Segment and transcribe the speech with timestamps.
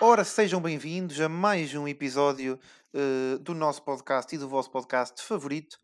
[0.00, 2.60] Ora, sejam bem-vindos a mais um episódio
[2.94, 5.76] uh, do nosso podcast e do vosso podcast favorito.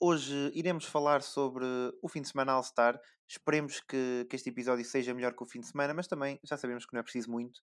[0.00, 1.64] Hoje iremos falar sobre
[2.02, 3.00] o fim de semana All-Star.
[3.28, 6.56] Esperemos que, que, este episódio seja melhor que o fim de semana, mas também já
[6.56, 7.58] sabemos que não é preciso muito,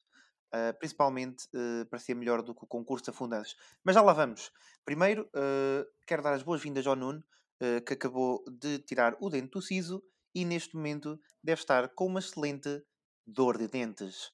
[0.56, 3.58] uh, principalmente uh, para ser melhor do que o concurso de afundantes.
[3.83, 4.49] Mas já lá vamos.
[4.85, 5.29] Primeiro,
[6.08, 7.21] quero dar as boas-vindas ao Nuno,
[7.85, 10.01] que acabou de tirar o dente do siso
[10.33, 12.81] e neste momento deve estar com uma excelente
[13.26, 14.31] dor de dentes.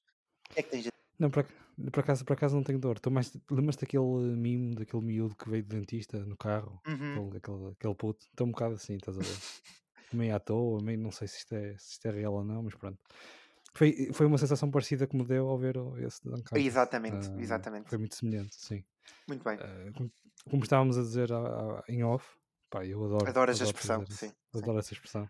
[0.54, 1.46] É que tens não, por,
[1.90, 2.98] por, acaso, por acaso não tenho dor.
[3.10, 3.32] mais.
[3.50, 6.80] Lembras-te daquele mimo, daquele miúdo que veio do dentista no carro?
[6.86, 7.12] Uhum.
[7.12, 8.26] Aquele, aquele, aquele puto.
[8.26, 9.36] Estou um bocado assim, estás a ver?
[10.14, 12.62] meio à toa, meio não sei se isto, é, se isto é real ou não,
[12.62, 12.98] mas pronto.
[13.74, 16.56] Foi, foi uma sensação parecida que me deu ao ver esse Duncan.
[16.56, 17.88] Exatamente, uh, exatamente.
[17.88, 18.84] Foi muito semelhante, sim.
[19.26, 19.56] Muito bem.
[19.56, 20.12] Uh, como,
[20.48, 22.24] como, estávamos a dizer uh, em off,
[22.70, 23.28] pá, eu adoro.
[23.28, 24.32] Adoro essa expressão, sim.
[24.54, 25.28] Adoro essa expressão.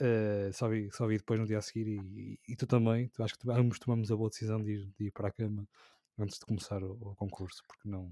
[0.00, 3.08] Uh, só, vi, só vi depois no dia a seguir e, e, e tu também,
[3.08, 5.32] tu, acho que tu, ambos tomamos a boa decisão de ir, de ir para a
[5.32, 5.68] cama
[6.18, 8.10] antes de começar o, o, concurso, porque não,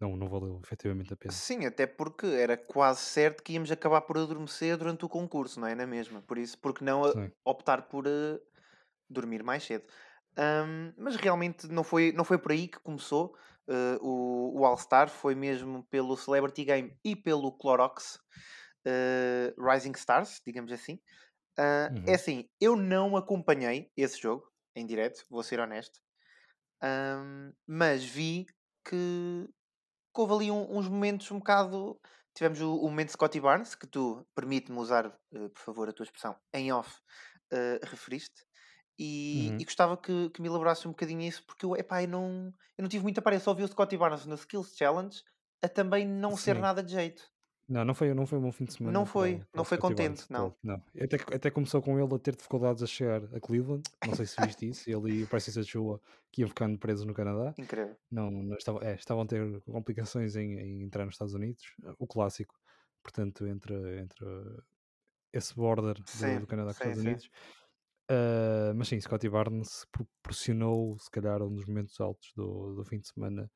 [0.00, 1.32] não, não valeu efetivamente a pena.
[1.32, 5.66] Sim, até porque era quase certo que íamos acabar por adormecer durante o concurso, não
[5.66, 5.74] é?
[5.74, 7.30] Na mesma, por isso, porque não Sim.
[7.44, 8.40] optar por uh,
[9.10, 9.84] dormir mais cedo.
[10.36, 13.36] Um, mas realmente não foi, não foi por aí que começou
[13.68, 18.20] uh, o, o All-Star, foi mesmo pelo Celebrity Game e pelo Clorox
[19.58, 21.00] Rising Stars, digamos assim.
[21.58, 22.04] Uh, uhum.
[22.08, 26.00] É assim, eu não acompanhei esse jogo em direto, vou ser honesto,
[26.82, 28.46] um, mas vi
[28.84, 29.48] que,
[30.14, 31.98] que houve ali um, uns momentos um bocado.
[32.36, 35.92] Tivemos o, o, momento de Scotty Barnes, que tu permite-me usar, uh, por favor, a
[35.92, 36.98] tua expressão em off,
[37.52, 38.44] uh, referiste.
[38.98, 39.58] E, uhum.
[39.60, 42.82] e, gostava que, que me elaborasse um bocadinho isso, porque eu, epá, eu, não, eu
[42.82, 45.22] não tive muita parede, só vi o Scotty Barnes no Skills Challenge
[45.62, 46.36] a também não Sim.
[46.36, 47.22] ser nada de jeito.
[47.66, 48.92] Não, não foi, não foi um bom fim de semana.
[48.92, 50.54] Não foi, para, não foi contente, não.
[50.62, 50.82] não.
[51.00, 53.82] Até, até começou com ele a ter dificuldades a chegar a Cleveland.
[54.06, 54.90] Não sei se viste isso.
[54.90, 57.54] Ele e o Price Achua que iam ficando presos no Canadá.
[57.56, 57.96] Incrível.
[58.10, 61.62] Não, não estavam, é, estavam a ter complicações em, em, entrar nos Estados Unidos.
[61.98, 62.54] O clássico,
[63.02, 64.26] portanto, entre, entre
[65.32, 67.06] esse border sim, do, do, Canadá com os Estados sim.
[67.06, 67.30] Unidos.
[68.10, 72.98] Uh, mas sim, Scotty Barnes proporcionou, se calhar, um dos momentos altos do, do fim
[72.98, 73.50] de semana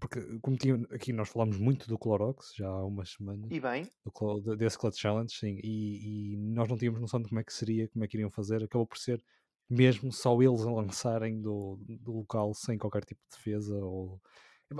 [0.00, 3.50] porque, como tinha, aqui nós falámos muito do Clorox já há umas semanas.
[3.50, 3.86] E bem.
[4.04, 5.58] Do, desse Clutch Challenge, sim.
[5.62, 8.30] E, e, nós não tínhamos noção de como é que seria, como é que iriam
[8.30, 8.62] fazer.
[8.62, 9.22] Acabou por ser
[9.68, 14.20] mesmo só eles a lançarem do, do local sem qualquer tipo de defesa ou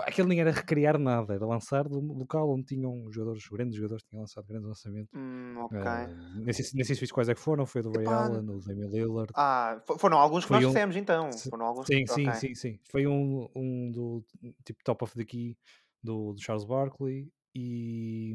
[0.02, 4.22] Aquele nem era recriar nada, era lançar do local onde tinham jogadores, grandes jogadores tinham
[4.22, 5.10] lançado grandes lançamentos.
[5.14, 5.78] Hum, ok.
[5.78, 8.06] Uh, nem, sei, nem sei se quais é que foram, foi do Ray.
[8.06, 9.32] Allen, do Damian Lillard.
[9.34, 10.68] Ah, foram alguns que foi nós um...
[10.68, 11.30] dissemos então.
[11.32, 12.34] Foram alguns sim, sim, okay.
[12.40, 12.80] sim, sim.
[12.90, 14.24] Foi um, um do
[14.64, 15.56] tipo top of the key
[16.02, 18.34] do, do Charles Barkley e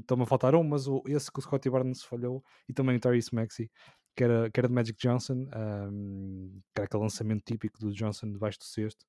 [0.00, 3.00] estão-me a faltar um, mas o, esse que o Scottie Barnes falhou e também o
[3.00, 3.70] Tyrese Maxey
[4.18, 8.32] que era, que era de Magic Johnson, um, que era aquele lançamento típico do Johnson
[8.32, 9.06] debaixo do cesto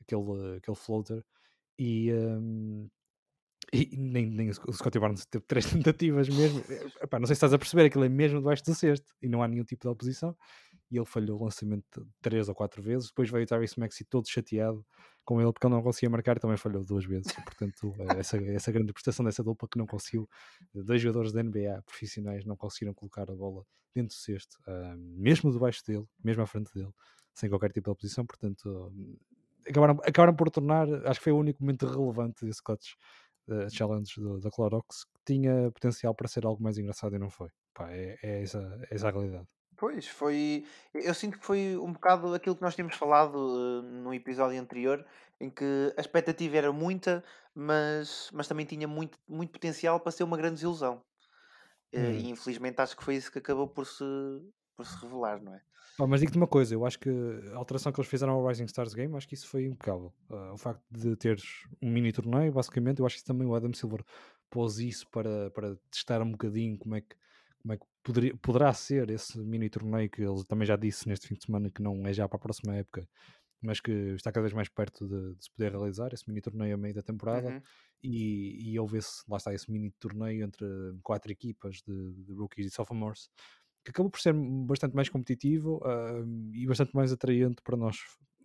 [0.00, 1.24] aquele, aquele floater,
[1.78, 2.88] e, um,
[3.72, 6.62] e nem, nem o Scottie Barnes teve três tentativas mesmo.
[7.00, 9.42] Epá, não sei se estás a perceber, aquilo é mesmo debaixo do cesto e não
[9.42, 10.36] há nenhum tipo de oposição.
[10.90, 13.08] E ele falhou o lançamento três ou quatro vezes.
[13.08, 14.84] Depois veio o Tyrese Maxey todo chateado
[15.24, 17.32] com ele porque ele não conseguia marcar e também falhou duas vezes.
[17.32, 20.28] Portanto, eh, essa, essa grande prestação dessa dupla que não conseguiu,
[20.74, 25.52] dois jogadores da NBA profissionais não conseguiram colocar a bola dentro do cesto, uh, mesmo
[25.52, 26.92] debaixo dele, mesmo à frente dele,
[27.34, 28.26] sem qualquer tipo de oposição.
[28.26, 28.92] Portanto,
[29.70, 32.94] acabaram, acabaram por tornar, acho que foi o único momento relevante desse clutch
[33.48, 37.30] uh, challenge do, da Clorox que tinha potencial para ser algo mais engraçado e não
[37.30, 37.48] foi.
[37.74, 38.58] Pá, é, é, essa,
[38.90, 39.46] é essa a realidade.
[39.76, 40.66] Pois, foi.
[40.92, 45.04] Eu sinto que foi um bocado aquilo que nós tínhamos falado uh, no episódio anterior,
[45.40, 50.22] em que a expectativa era muita, mas, mas também tinha muito, muito potencial para ser
[50.24, 51.02] uma grande desilusão.
[51.94, 52.10] Uh, hum.
[52.12, 54.04] E infelizmente acho que foi isso que acabou por se,
[54.76, 55.62] por se revelar, não é?
[56.06, 57.10] Mas digo-te uma coisa, eu acho que
[57.52, 60.12] a alteração que eles fizeram ao Rising Stars Game, acho que isso foi impecável.
[60.28, 63.72] Uh, o facto de teres um mini torneio, basicamente, eu acho que também o Adam
[63.72, 64.04] Silver
[64.50, 67.16] pôs isso para, para testar um bocadinho como é que,
[67.62, 71.28] como é que poderia, poderá ser esse mini torneio que ele também já disse neste
[71.28, 73.08] fim de semana que não é já para a próxima época,
[73.62, 76.74] mas que está cada vez mais perto de, de se poder realizar esse mini torneio
[76.74, 77.48] a meio da temporada.
[77.48, 77.62] Uhum.
[78.02, 80.66] E, e houve esse, lá está, esse mini torneio entre
[81.02, 83.28] quatro equipas de, de rookies e sophomores
[83.84, 87.96] que acabou por ser bastante mais competitivo uh, e bastante mais atraente para nós,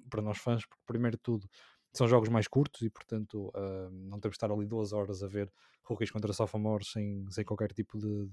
[0.10, 1.50] para nós fãs, porque primeiro de tudo
[1.94, 5.28] são jogos mais curtos e portanto uh, não temos de estar ali duas horas a
[5.28, 5.52] ver
[5.84, 8.30] rookies contra sophomores sem, sem qualquer tipo de,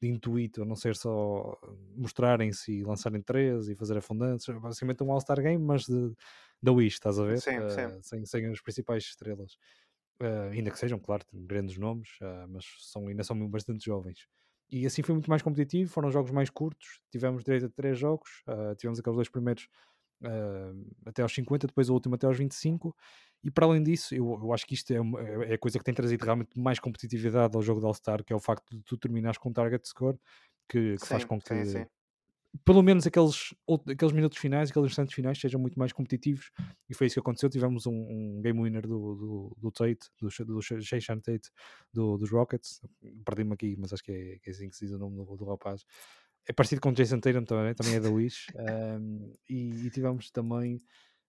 [0.00, 1.58] de intuito, a não ser só
[1.94, 6.12] mostrarem-se e lançarem três e fazer afundantes, basicamente um All-Star Game, mas de,
[6.62, 7.40] da Wish, estás a ver?
[7.40, 8.02] Sim, uh, sim.
[8.02, 9.58] Sem, sem as principais estrelas.
[10.20, 14.26] Uh, ainda que sejam, claro, grandes nomes, uh, mas são, ainda são bastante jovens.
[14.70, 18.42] E assim foi muito mais competitivo, foram jogos mais curtos, tivemos direito a três jogos,
[18.48, 19.68] uh, tivemos aqueles dois primeiros
[20.22, 22.94] uh, até aos 50, depois o último até aos 25.
[23.42, 25.78] E para além disso, eu, eu acho que isto é, uma, é, é a coisa
[25.78, 28.82] que tem trazido realmente mais competitividade ao jogo de All-Star, que é o facto de
[28.82, 30.18] tu terminares com um target score
[30.68, 31.86] que, que sim, faz com que sim, sim
[32.64, 33.54] pelo menos aqueles,
[33.88, 36.50] aqueles minutos finais, aqueles instantes finais sejam muito mais competitivos
[36.88, 37.48] e foi isso que aconteceu.
[37.48, 41.48] Tivemos um, um game winner do, do, do Tate, do, do Shayshan Tate
[41.92, 42.80] do, dos Rockets.
[43.24, 45.36] Perdi-me aqui, mas acho que é, que é, assim que se diz o nome do,
[45.36, 45.84] do rapaz.
[46.48, 48.46] É parecido com Jason Tatum também, também é da Wish.
[49.00, 50.82] um, e, e, tivemos também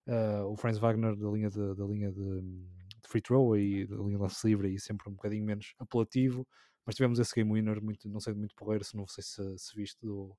[0.08, 3.96] uh, o Franz Wagner da linha de, da linha de, de free throw e da
[3.96, 6.46] linha de lance livre e sempre um bocadinho menos apelativo.
[6.84, 9.76] Mas tivemos esse game winner, muito, não sei, muito porreiro, se não sei se, se
[9.76, 10.36] viste do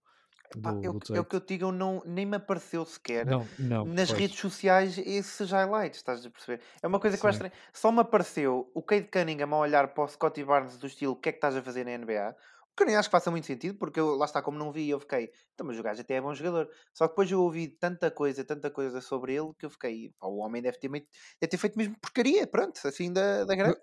[0.55, 3.47] do, eu, do é o que eu te digo, não, nem me apareceu sequer não,
[3.57, 4.19] não, nas pois.
[4.19, 6.61] redes sociais esses highlights, estás a perceber?
[6.81, 7.53] É uma coisa que eu acho estranho.
[7.71, 11.15] Só me apareceu o Cade Cunningham a olhar para o Scottie Barnes do estilo o
[11.15, 12.35] que é que estás a fazer na NBA.
[12.73, 14.71] O que eu nem acho que faça muito sentido, porque eu, lá está, como não
[14.71, 16.67] vi, eu fiquei, então, mas o gajo até é bom jogador.
[16.91, 20.25] Só que depois eu ouvi tanta coisa, tanta coisa sobre ele, que eu fiquei, pá,
[20.27, 21.07] o homem deve ter, deve
[21.49, 23.77] ter feito mesmo porcaria, pronto, assim da, da grande.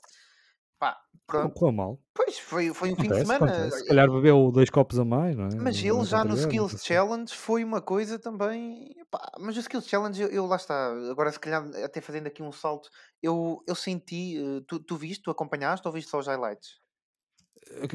[0.81, 1.53] Pá, pronto.
[1.53, 2.01] Correu mal.
[2.15, 3.45] Pois, foi, foi um fim de semana.
[3.45, 3.81] Acontece.
[3.81, 5.55] Se calhar bebeu dois copos a mais, não é?
[5.57, 8.97] Mas ele já no Skills Challenge foi uma coisa também.
[9.11, 10.91] Pá, mas o Skills Challenge, eu, eu, lá está.
[11.11, 12.89] Agora, se calhar, até fazendo aqui um salto,
[13.23, 14.39] eu, eu senti.
[14.39, 16.81] Eh, tu, tu viste, tu acompanhaste ou viste só os highlights?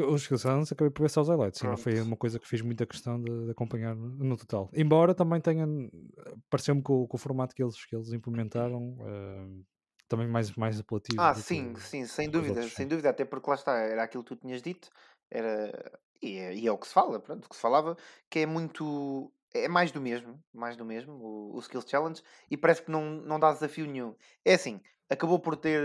[0.08, 1.60] Os Skills Challenge acabei por ver só os highlights.
[1.60, 4.70] Sim, não foi uma coisa que fiz muita questão de, de acompanhar no total.
[4.74, 5.66] Embora também tenha.
[6.52, 8.96] Pareceu-me que o, o, formato que eles, que eles implementaram.
[9.00, 9.66] Uh,
[10.08, 11.22] também mais, mais apelativo.
[11.22, 14.24] Ah, sim, que, sim, sem dúvida, outros, sem dúvida, até porque lá está, era aquilo
[14.24, 14.90] que tu tinhas dito,
[15.30, 17.98] era, e é, e é o que se fala, pronto, o que se falava,
[18.30, 22.58] que é muito, é mais do mesmo, mais do mesmo, o, o Skills Challenge, e
[22.58, 24.16] parece que não, não dá desafio nenhum.
[24.44, 24.80] É assim,
[25.10, 25.82] acabou por ter,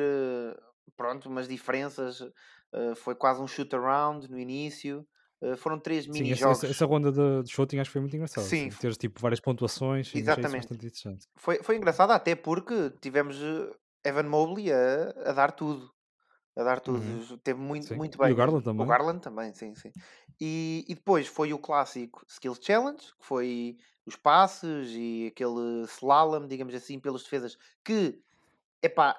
[0.96, 5.06] pronto, umas diferenças, uh, foi quase um shoot around no início,
[5.42, 6.58] Uh, foram três mini jogos.
[6.58, 8.46] Essa, essa, ronda de, de shooting acho que foi muito engraçada.
[8.46, 8.68] Sim.
[8.68, 10.14] Assim, ter tipo várias pontuações.
[10.14, 10.68] Exatamente.
[11.34, 13.38] Foi, foi engraçado até porque tivemos
[14.04, 15.90] Evan Mobley a, a dar tudo.
[16.56, 16.98] A dar tudo.
[16.98, 17.38] Uhum.
[17.38, 17.94] Teve muito, sim.
[17.94, 18.28] muito bem.
[18.28, 18.84] E o Garland também.
[18.84, 19.92] O Garland também, sim, sim.
[20.40, 26.46] E, e depois foi o clássico Skills Challenge, que foi os passes e aquele slalom,
[26.46, 28.20] digamos assim, pelas defesas, que
[28.82, 29.14] Epá,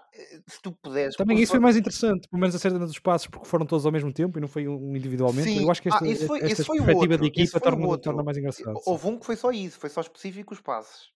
[0.48, 1.16] se tu puderes.
[1.16, 3.92] Também isso foi mais interessante, pelo menos a cena dos passos, porque foram todos ao
[3.92, 5.50] mesmo tempo e não foi um individualmente.
[5.50, 5.64] Sim.
[5.64, 8.82] Eu acho que esta, ah, foi, esta perspectiva de equipa torna, torna, mais engraçado.
[8.86, 11.14] Houve um que foi só isso, foi só específico os passos.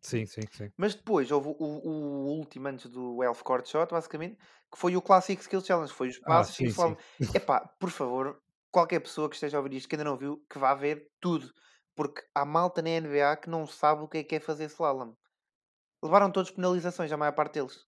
[0.00, 0.70] Sim, sim, sim.
[0.76, 4.36] Mas depois houve o, o último antes do Elf Court Shot, basicamente,
[4.70, 5.92] que foi o Classic Skill Challenge.
[5.92, 6.96] Foi os ah, passos ah, sim, e slalom.
[7.34, 8.40] Epá, por favor,
[8.70, 11.52] qualquer pessoa que esteja a ouvir isto que ainda não viu, que vá ver tudo.
[11.96, 15.14] Porque há malta na NBA que não sabe o que é que é fazer slalom.
[16.02, 17.84] Levaram todos penalizações, a maior parte deles.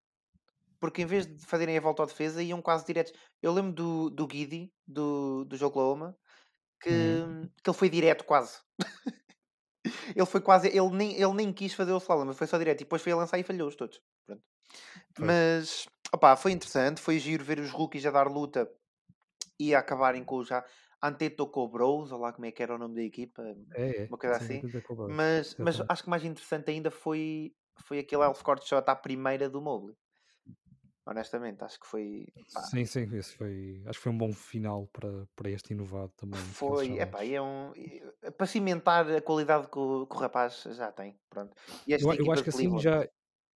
[0.80, 3.12] Porque em vez de fazerem a volta à defesa, iam quase diretos.
[3.40, 6.16] Eu lembro do, do Guidi, do, do Oklahoma,
[6.80, 7.48] que, hum.
[7.62, 8.58] que ele foi direto quase.
[10.14, 10.68] ele foi quase.
[10.68, 12.80] Ele nem, ele nem quis fazer o slalom, mas foi só direto.
[12.80, 14.00] E depois foi a lançar e falhou-os todos.
[14.26, 14.42] Pronto.
[15.18, 17.00] Mas, opá, foi interessante.
[17.00, 18.70] Foi giro ver os rookies a dar luta
[19.58, 20.64] e a acabarem com já.
[21.02, 23.42] Antetokounmpo Bros, ou lá como é que era o nome da equipa,
[23.72, 24.06] é, é.
[24.06, 24.60] uma coisa assim.
[25.08, 27.54] Mas, mas acho que mais interessante ainda foi,
[27.86, 29.96] foi aquele Elf Court Shot à primeira do Mobley
[31.06, 32.26] honestamente, acho que foi.
[32.52, 32.62] Pá.
[32.62, 33.82] Sim, sim, esse foi.
[33.86, 36.40] Acho que foi um bom final para, para este inovado também.
[36.40, 37.72] Foi, é pá, é um.
[38.36, 41.18] Para cimentar a qualidade que o, que o rapaz já tem.
[41.28, 41.54] Pronto.
[41.86, 43.08] eu, eu acho que assim já.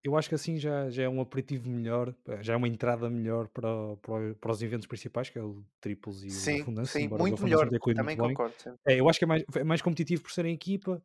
[0.04, 3.48] Eu acho que assim já, já é um aperitivo melhor, já é uma entrada melhor
[3.48, 7.00] para, para, para os eventos principais, que é o triples e sim, o Fundança.
[7.00, 8.54] Sim, muito melhor, também concordo.
[8.86, 11.02] É, eu acho que é mais, é mais competitivo por serem equipa,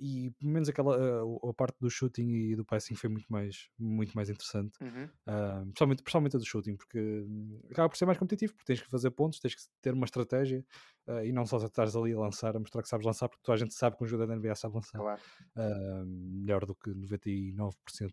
[0.00, 3.68] e pelo menos aquela a, a, parte do shooting e do passing foi muito mais,
[3.78, 5.04] muito mais interessante, uhum.
[5.04, 8.82] uh, principalmente, principalmente a do shooting, porque hum, acaba por ser mais competitivo, porque tens
[8.82, 10.64] que fazer pontos, tens que ter uma estratégia
[11.06, 13.56] uh, e não só estás ali a lançar, a mostrar que sabes lançar, porque toda
[13.56, 15.20] a gente sabe que um jogador da NBA sabe lançar claro.
[15.56, 17.70] uh, melhor do que 99%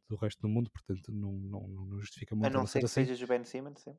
[0.09, 2.47] do resto do mundo, portanto não, não, não justifica muito.
[2.47, 3.05] A não ser que assim.
[3.05, 3.95] sejas o Ben Simmons, sim.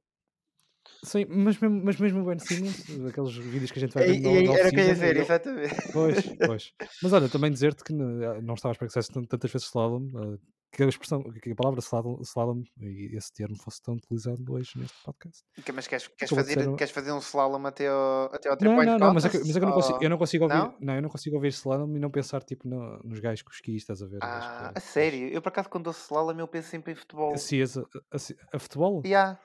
[1.02, 4.20] Sim, mas mesmo, mas mesmo o Ben Simmons, aqueles vídeos que a gente vai ver
[4.20, 5.92] no, no Era o que eu ia dizer, exatamente.
[5.92, 6.16] Pois,
[6.46, 6.72] pois.
[7.02, 10.38] Mas olha, também dizer-te que não estava a esperar que dissesse tantas vezes slalom, eh,
[10.72, 14.72] que a expressão, que a palavra slalom, slalom e esse termo fosse tão utilizado hoje
[14.76, 15.44] neste podcast.
[15.72, 16.76] Mas queres, queres, fazer, um...
[16.76, 19.38] queres fazer um slalom até ao, até ao 3 Não, não, não, mas, é que,
[19.38, 20.74] mas é eu, não consigo, eu não consigo ouvir, não?
[20.80, 20.94] não?
[20.94, 24.02] eu não consigo ouvir slalom e não pensar tipo no, nos gajos com esqui, estás
[24.02, 24.18] a ver?
[24.20, 25.28] Ah, a sério?
[25.28, 27.32] Eu por acaso quando ouço slalom eu penso sempre em futebol.
[27.32, 29.02] Assim, a, a, a, a futebol?
[29.04, 29.38] Yeah.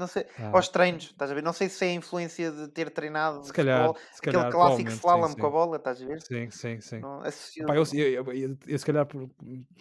[0.00, 0.50] Não sei, ah.
[0.54, 1.42] aos treinos, estás a ver?
[1.42, 4.52] Não sei se é a influência de ter treinado se calhar, futebol, se calhar, aquele
[4.54, 6.22] clássico slalom com a bola, estás a ver?
[6.22, 7.00] Sim, sim, sim.
[7.00, 7.20] Não,
[7.66, 9.28] Pá, eu, eu, eu, eu, se calhar, por,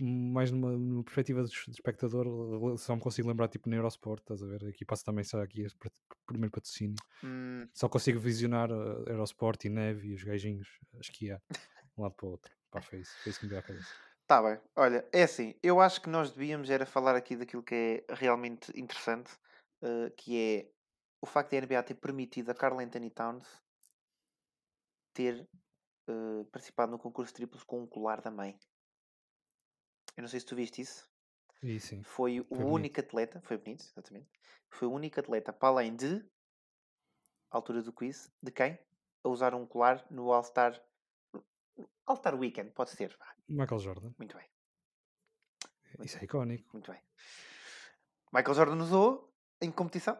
[0.01, 2.27] mais numa, numa perspectiva de, espectador,
[2.77, 4.65] só me consigo lembrar tipo Neurosport, estás a ver?
[4.67, 5.77] Aqui passa também só aqui este
[6.25, 6.97] primeiro patrocínio.
[7.23, 7.65] Hum.
[7.73, 11.57] Só consigo visionar uh, Eurosport e Neve e os gajinhos a esquiar de
[11.97, 12.51] um lado para o outro.
[12.69, 13.87] Pá, foi isso, foi isso que me deu a cabeça.
[14.29, 14.59] Tá bem.
[14.75, 18.71] Olha, é assim, eu acho que nós devíamos era falar aqui daquilo que é realmente
[18.79, 19.31] interessante,
[19.81, 20.71] uh, que é
[21.21, 23.47] o facto de a NBA ter permitido a Carl Anthony Towns
[25.13, 25.47] ter
[26.09, 28.57] uh, participado no concurso triplos com um colar da mãe.
[30.15, 31.09] Eu não sei se tu viste isso.
[31.79, 32.03] Sim.
[32.03, 32.99] Foi o foi único bonito.
[32.99, 34.29] atleta, foi bonito, exatamente.
[34.69, 36.25] Foi o único atleta, para além de,
[37.51, 38.79] altura do quiz, de quem?
[39.23, 40.81] A usar um colar no All-Star.
[42.05, 43.17] All-Star Weekend, pode ser.
[43.47, 44.13] Michael Jordan.
[44.17, 44.49] Muito bem.
[45.97, 46.69] Muito Isso é icónico.
[46.71, 47.01] Muito bem.
[48.31, 49.28] Michael Jordan usou
[49.61, 50.17] em competição?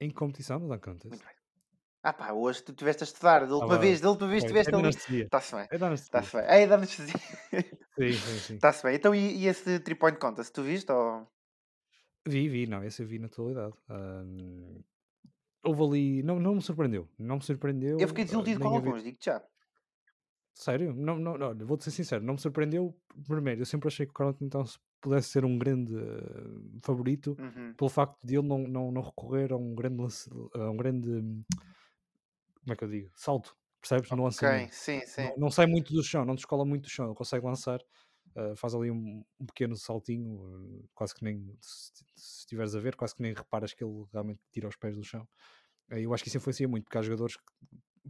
[0.00, 1.08] Em competição no Dunk Contest.
[1.08, 1.34] Muito bem.
[2.02, 4.74] Ah pá, hoje tu estiveste a estudar, da última ah, vez, da última vez estiveste
[4.74, 4.88] é ali.
[4.88, 5.68] Está-se bem.
[5.70, 6.46] É Está-se bem.
[6.46, 7.14] É da anestesia.
[7.14, 8.54] Sim, sim, sim.
[8.54, 8.94] Está-se bem.
[8.94, 11.30] Então e, e esse 3 point contest, tu viste ou...
[12.26, 13.74] Vi, vi, não, esse eu vi na totalidade.
[13.90, 14.82] Um,
[15.62, 17.98] houve ali, não, não me surpreendeu, não me surpreendeu.
[17.98, 19.42] Eu fiquei desiludido com alguns, digo já.
[20.54, 20.94] Sério?
[20.94, 22.96] Não, não, não, vou-te ser sincero, não me surpreendeu.
[23.26, 24.64] Primeiro, eu sempre achei que o Carlton então
[25.00, 27.74] pudesse ser um grande uh, favorito uhum.
[27.74, 30.02] pelo facto de ele não, não, não recorrer a um grande,
[30.54, 31.44] a um grande
[32.62, 33.10] como é que eu digo?
[33.14, 34.10] Salto, percebes?
[34.10, 34.72] No lançamento.
[34.72, 35.22] Sim, sim.
[35.22, 37.80] Não, não, sai muito do chão, não descola muito do chão, ele consegue lançar,
[38.36, 42.80] uh, faz ali um, um, pequeno saltinho, uh, quase que nem, se, se estiveres a
[42.80, 45.26] ver, quase que nem reparas que ele realmente tira os pés do chão.
[45.88, 47.42] Eu acho que isso influencia muito, porque há jogadores, que,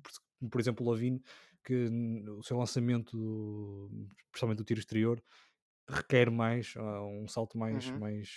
[0.02, 1.22] por, por exemplo, o Lavine,
[1.64, 1.86] que
[2.28, 3.90] o seu lançamento,
[4.30, 5.22] principalmente do tiro exterior,
[5.90, 7.98] requer mais, um salto mais, uhum.
[7.98, 8.30] mais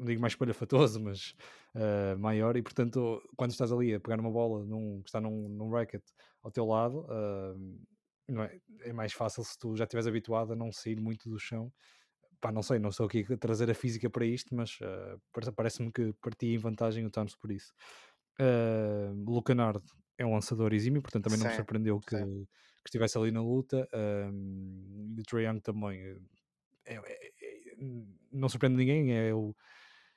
[0.00, 1.34] não digo mais espalhafatoso, mas
[1.74, 5.48] uh, maior, e portanto, quando estás ali a pegar uma bola num, que está num,
[5.48, 6.02] num racket
[6.42, 7.78] ao teu lado, uh,
[8.26, 11.38] não é, é mais fácil se tu já estiveres habituado a não sair muito do
[11.38, 11.72] chão.
[12.40, 15.92] Pá, não sei, não estou aqui a trazer a física para isto, mas uh, parece-me
[15.92, 17.72] que partia em vantagem o Towns por isso.
[18.40, 19.84] Uh, Lucanard
[20.16, 22.46] é um lançador exímio, portanto também sim, não me surpreendeu que, que,
[22.86, 23.86] estivesse ali na luta.
[23.92, 26.16] Uh, e o Trae Young também
[26.94, 27.76] é, é, é,
[28.32, 29.32] não surpreende ninguém, é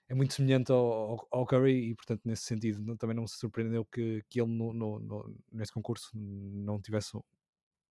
[0.10, 3.86] é muito semelhante ao, ao, Curry e, portanto, nesse sentido, não, também não se surpreendeu
[3.86, 7.18] que, que ele no, no, no, nesse concurso não tivesse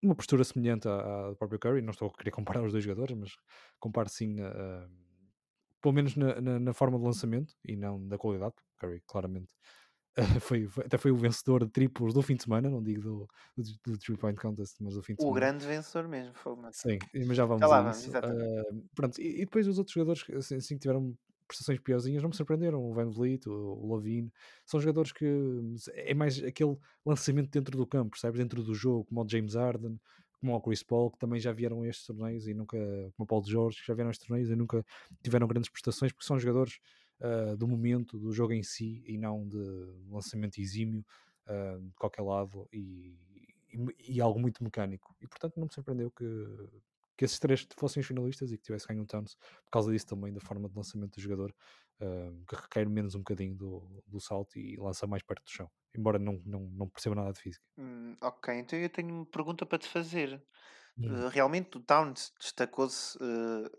[0.02, 1.82] uma postura semelhante à, à própria Curry.
[1.82, 3.32] Não estou a querer comparar os dois jogadores, mas
[3.80, 4.88] comparo sim, a,
[5.80, 9.52] pelo menos na, na, na, forma de lançamento e não da qualidade, porque Curry claramente
[10.40, 13.28] foi, foi, até foi o vencedor de triplos do fim de semana, não digo do,
[13.56, 15.32] do, do three point contest, mas do fim de o semana.
[15.32, 16.72] O grande vencedor mesmo, foi uma...
[16.72, 18.10] Sim, mas já vamos já lá, isso.
[18.10, 21.16] Uh, pronto, e, e, depois os outros jogadores assim, assim, que tiveram
[21.46, 22.82] prestações piorzinhas não me surpreenderam.
[22.82, 24.32] O Van Vliet, o Lavine,
[24.64, 25.26] são jogadores que
[25.94, 28.38] é mais aquele lançamento dentro do campo, percebes?
[28.38, 30.00] Dentro do jogo, como o James Harden,
[30.40, 32.76] como o Chris Paul, que também já vieram a estes torneios e nunca,
[33.16, 34.84] como o Paulo Jorge, que já vieram a estes torneios e nunca
[35.22, 36.78] tiveram grandes prestações, porque são jogadores
[37.22, 39.56] uh, do momento, do jogo em si e não de
[40.10, 41.04] lançamento exímio
[41.46, 43.16] uh, de qualquer lado e,
[43.72, 45.14] e, e, algo muito mecânico.
[45.20, 46.24] E portanto não me surpreendeu que,
[47.16, 50.06] que esses três fossem os finalistas e que tivesse ganho um Towns por causa disso
[50.06, 51.54] também, da forma de lançamento do jogador,
[52.00, 55.70] uh, que requer menos um bocadinho do, do salto e lança mais perto do chão,
[55.94, 57.64] embora não, não, não perceba nada de física.
[57.78, 60.42] Hum, ok, então eu tenho uma pergunta para te fazer.
[60.98, 61.24] Hum.
[61.24, 63.70] Uh, realmente o Towns destacou-se uh,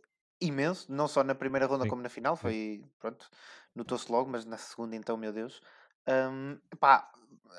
[0.45, 1.89] imenso, não só na primeira ronda Sim.
[1.89, 3.29] como na final, foi, pronto,
[3.75, 5.61] notou-se logo, mas na segunda então, meu Deus.
[6.07, 7.09] Um, pá,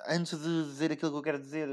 [0.07, 1.69] antes de dizer aquilo que eu quero dizer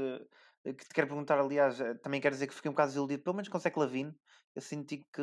[0.64, 3.22] eh, que te quero perguntar, aliás, eh, também quero dizer que fiquei um bocado desiludido,
[3.22, 4.14] pelo menos com o Zach Lavine.
[4.54, 5.22] Eu senti que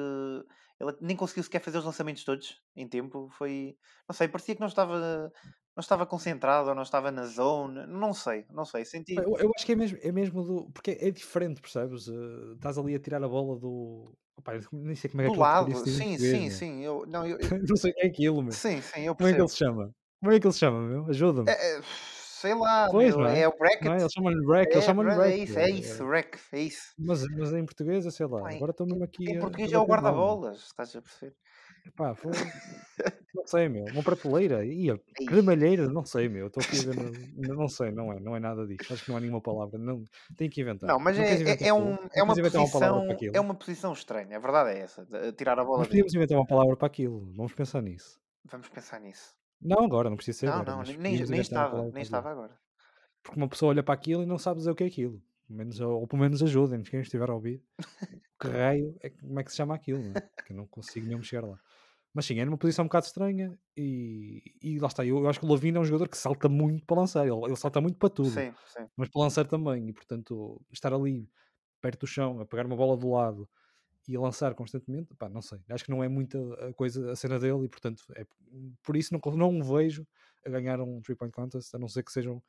[0.80, 3.30] ele nem conseguiu sequer fazer os lançamentos todos em tempo.
[3.38, 3.78] Foi,
[4.08, 5.32] não sei, parecia que não estava,
[5.80, 7.88] não estava concentrado ou não estava na zone.
[7.88, 8.84] Não sei, não sei.
[8.84, 9.16] Senti...
[9.16, 10.70] Eu, eu acho que é mesmo, é mesmo do.
[10.74, 12.08] Porque é diferente, percebes?
[12.08, 14.14] Uh, estás ali a tirar a bola do.
[14.36, 16.84] Opa, nem sei como é que é Do lado, sim, sim, sim.
[16.84, 17.40] Eu, não, eu, eu...
[17.66, 18.52] não sei o que é aquilo, meu.
[18.52, 19.18] Sim, sim, eu percebo.
[19.18, 19.96] Como é que ele se chama?
[20.20, 21.06] Como é que ele se chama, meu?
[21.08, 21.50] Ajuda-me.
[21.50, 21.82] É, é
[22.40, 23.40] sei lá, pois, meu, é?
[23.42, 23.48] é?
[23.48, 23.84] o bracket.
[23.84, 24.00] Não é?
[24.00, 25.34] Eles chamam-lhe bracket, é, eles chamam-lhe bracket.
[25.34, 26.94] É isso, é isso, rec, é isso.
[26.98, 29.32] Mas, mas em português, é sei lá, Ai, agora estou mesmo aqui.
[29.32, 31.36] Em português é o guarda-bolas, estás a perceber?
[32.16, 32.32] Foi...
[33.34, 37.68] não sei, meu, uma prateleira, ia, cremalheira, não sei, meu, estou aqui a ver, não,
[37.68, 40.04] sei, não é, não é nada disso, acho que não há nenhuma palavra, não,
[40.36, 40.88] tem que inventar.
[40.88, 44.38] Não, mas não é, é, é, um, é uma posição, uma é uma posição estranha,
[44.38, 45.80] a verdade é essa, tirar a bola.
[45.80, 48.20] Mas podíamos inventar uma palavra para aquilo, vamos pensar nisso.
[48.46, 49.36] Vamos pensar nisso.
[49.62, 50.76] Não agora, não precisa ser não, agora.
[50.76, 52.58] Não, nem, nem estava, nem estava agora.
[53.22, 55.22] Porque uma pessoa olha para aquilo e não sabe dizer o que é aquilo.
[55.50, 57.64] Menos, ou pelo menos ajudem-nos, quem estiver a ouvir.
[58.40, 60.22] que raio é como é que se chama aquilo, não é?
[60.46, 61.60] Que eu não consigo mesmo chegar lá.
[62.14, 65.06] Mas sim, é numa posição um bocado estranha e, e lá está.
[65.06, 67.46] Eu, eu acho que o Lavino é um jogador que salta muito para lançar, ele,
[67.46, 68.88] ele salta muito para tudo, sim, sim.
[68.98, 69.90] mas para lançar também.
[69.90, 71.30] E portanto, estar ali
[71.80, 73.48] perto do chão, a pegar uma bola do lado
[74.08, 75.60] e a lançar constantemente, pá, não sei.
[75.70, 78.26] Acho que não é muita a coisa, a cena dele e portanto, é,
[78.82, 80.06] por isso não, não o vejo
[80.44, 82.42] a ganhar um 3-point contest, a não ser que sejam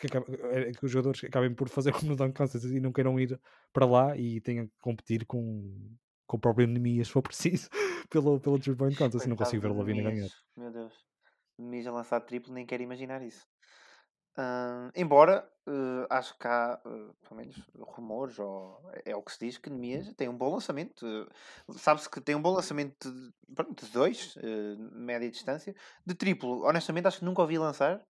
[0.00, 3.18] que, é, que os jogadores acabem por fazer como no Dunk Contest e não queiram
[3.18, 3.38] ir
[3.72, 5.94] para lá e tenham que competir com,
[6.26, 7.68] com o próprio Nemias, se for preciso,
[8.10, 9.26] pelo, pelo Three Point Contest.
[9.26, 10.28] Não consigo ver o Lavina ganhar.
[10.56, 10.94] Meu Deus,
[11.58, 13.46] Nemias a lançar triplo, nem quero imaginar isso.
[14.36, 19.30] Uh, embora uh, acho que há, uh, pelo menos, rumores, ou é, é o que
[19.30, 21.06] se diz, que Nemias tem um bom lançamento.
[21.76, 24.34] Sabe-se que tem um bom lançamento de, pronto, de dois,
[24.92, 25.74] média distância.
[26.04, 28.04] De triplo, honestamente, acho que nunca ouvi lançar,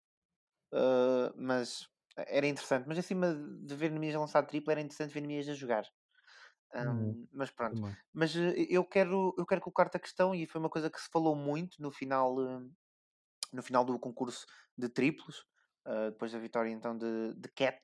[1.35, 2.87] mas era interessante.
[2.87, 5.85] Mas acima de ver Nemias a lançar triplo, era interessante ver Nemias a jogar.
[6.75, 7.95] Um, mas pronto, também.
[8.11, 11.35] mas eu quero, eu quero colocar-te a questão, e foi uma coisa que se falou
[11.35, 12.35] muito no final,
[13.51, 14.45] no final do concurso
[14.77, 15.45] de triplos,
[15.85, 17.79] uh, depois da vitória então de, de Cat.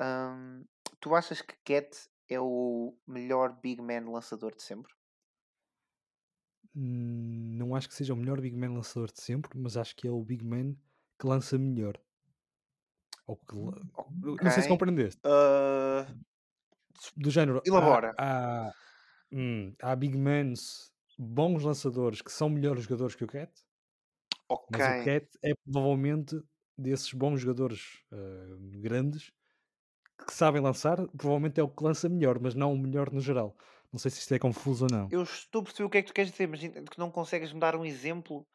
[0.00, 0.64] Um,
[1.00, 1.96] tu achas que Cat
[2.28, 4.92] é o melhor big man lançador de sempre?
[6.74, 10.06] Hum, não acho que seja o melhor big man lançador de sempre, mas acho que
[10.06, 10.74] é o big man
[11.18, 11.98] que lança melhor.
[13.26, 14.44] Ou que, okay.
[14.44, 15.20] Não sei se compreendeste.
[15.24, 16.35] Uh...
[17.16, 17.62] Do género.
[17.64, 18.14] Elabora.
[18.18, 18.72] Há, há,
[19.32, 23.52] hum, há big mans bons lançadores que são melhores jogadores que o Cat.
[24.48, 24.66] Okay.
[24.78, 26.36] Mas o Cat é provavelmente
[26.76, 29.32] desses bons jogadores uh, grandes
[30.26, 33.56] que sabem lançar, provavelmente é o que lança melhor, mas não o melhor no geral.
[33.92, 35.08] Não sei se isto é confuso ou não.
[35.10, 37.52] Eu estou a perceber o que é que tu queres dizer, mas que não consegues
[37.52, 38.46] me dar um exemplo.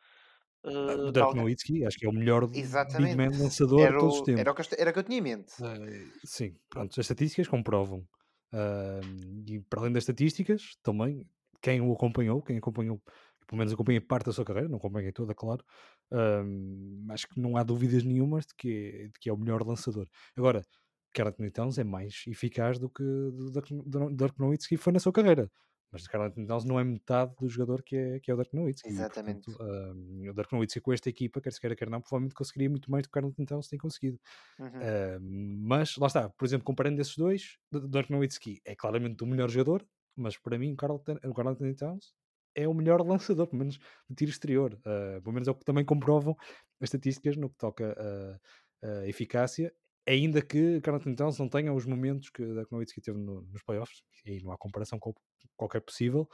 [0.64, 3.16] Uh, o Dirk Nowitzki, acho que é o melhor Exatamente.
[3.16, 4.42] big man lançador era de todos os tempos.
[4.42, 5.52] Era o que eu, era o que eu tinha em mente.
[5.60, 8.06] Uh, sim, pronto, as estatísticas comprovam.
[8.54, 11.26] Uh, e para além das estatísticas, também
[11.62, 13.02] quem o acompanhou, quem acompanhou,
[13.48, 15.64] pelo menos acompanhei parte da sua carreira, não acompanhei toda, claro,
[16.12, 20.08] um, acho que não há dúvidas nenhumas de que, de que é o melhor lançador.
[20.36, 20.62] Agora,
[21.14, 23.04] Carl Anthony Towns é mais eficaz do que
[24.16, 25.50] Dirk Nowitzki foi na sua carreira.
[25.92, 28.56] Mas Carl Anthony Towns não é metade do jogador que é, que é o Dirk
[28.56, 28.88] Nowitzki.
[28.88, 29.50] Exatamente.
[29.50, 32.34] E, portanto, um, o Dirk Nowitzki com esta equipa, quer se queira, quer não, provavelmente
[32.34, 34.20] conseguiria muito mais do que Carl Anthony Towns tem conseguido.
[34.58, 34.68] Uhum.
[34.68, 35.20] Uh,
[35.68, 37.58] mas, lá está, por exemplo, comparando esses dois,
[37.90, 41.76] Dirk Nowitzki é claramente o melhor jogador, mas para mim o Carl, o Carl Anthony
[41.76, 42.14] Towns
[42.56, 43.78] é o melhor lançador, pelo menos
[44.10, 44.74] de tiro exterior.
[44.80, 46.36] Uh, pelo menos é o que também comprovam
[46.80, 47.96] as estatísticas no que toca
[48.84, 49.74] a, a eficácia,
[50.08, 54.04] ainda que Carlton Towns não tenha os momentos que a Nowitzki teve no, nos playoffs,
[54.26, 55.14] e não há comparação com
[55.56, 56.28] qualquer possível,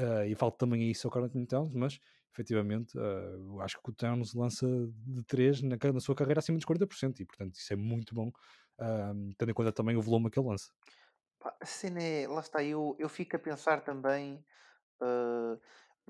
[0.00, 1.98] uh, e falta também isso ao Carlton Towns, mas
[2.32, 4.66] efetivamente uh, acho que o Towns lança
[5.06, 8.28] de 3 na, na, sua carreira acima dos 40%, e portanto isso é muito bom,
[8.28, 10.70] uh, tendo em conta também o volume que ele lança.
[11.60, 14.42] A cena é, lá está, eu, eu fico a pensar também
[15.02, 15.58] Uh,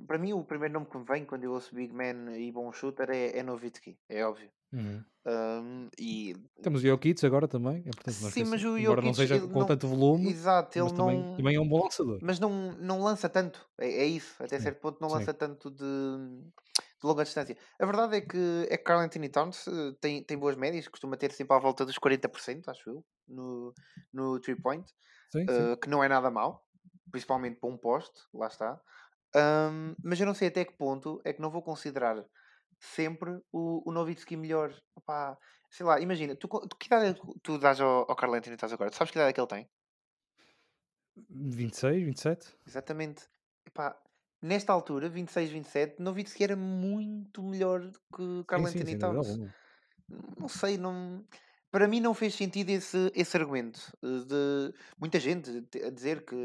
[0.07, 2.73] para mim, o primeiro nome que me vem quando eu ouço Big Man e bom
[2.73, 4.51] shooter é, é Nowitzki, é óbvio.
[4.73, 5.05] Uhum.
[5.25, 6.35] Um, e...
[6.63, 9.67] Temos o Jokic agora também, é portanto, Sim, mas o Jokic, não seja com não...
[9.67, 11.37] tanto volume, Exato, ele também, não...
[11.37, 12.19] também é um bom lançador.
[12.23, 14.65] Mas não, não lança tanto, é, é isso, até Sim.
[14.65, 15.39] certo ponto não lança Sim.
[15.39, 17.57] tanto de, de, longa distância.
[17.79, 21.17] A verdade é que é que Carl Anthony Towns eh, tem, tem boas médias, costuma
[21.19, 23.75] ter sempre à volta dos 40%, acho eu, no,
[24.13, 24.91] no 3 point,
[25.37, 26.65] uh, que não é nada mau,
[27.11, 28.81] principalmente para um poste, lá está.
[29.35, 32.25] Um, mas eu não sei até que ponto é que não vou considerar
[32.79, 34.75] sempre o, o Novitsky melhor.
[34.95, 35.39] Opa,
[35.71, 38.73] sei lá, imagina, tu, tu, que idade é tu dás ao, ao Carl Anthony estás
[38.73, 38.91] agora?
[38.91, 39.71] Tu sabes que idade é que ele tem?
[41.31, 42.57] 26, 27?
[42.67, 43.29] Exatamente.
[43.67, 43.97] Epá,
[44.41, 49.39] nesta altura, 26, 27, Novitsky era muito melhor que Carl sim, Anthony sim, Towns.
[50.39, 51.25] Não sei, não
[51.71, 56.37] para mim não fez sentido esse, esse argumento eh, de muita gente a dizer que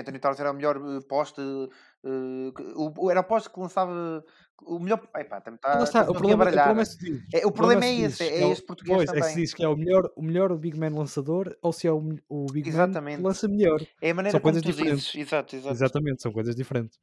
[0.00, 2.52] Anthony Towns era o melhor eh, poste, uh,
[2.98, 4.24] o, era o poste que lançava
[4.62, 5.00] o melhor.
[5.16, 8.00] Epá, também está, está, o, problema, o problema é, diz, é, o problema é, é
[8.00, 9.22] esse, é, é este português pois, também.
[9.22, 11.92] É se diz que é o melhor, o melhor Big Man lançador ou se é
[11.92, 13.16] o, o Big Exatamente.
[13.16, 13.80] Man que lança melhor.
[14.00, 15.04] É a maneira são coisas diferentes.
[15.04, 15.28] Dizes.
[15.28, 15.74] Exato, exato.
[15.74, 16.98] Exatamente, são coisas diferentes.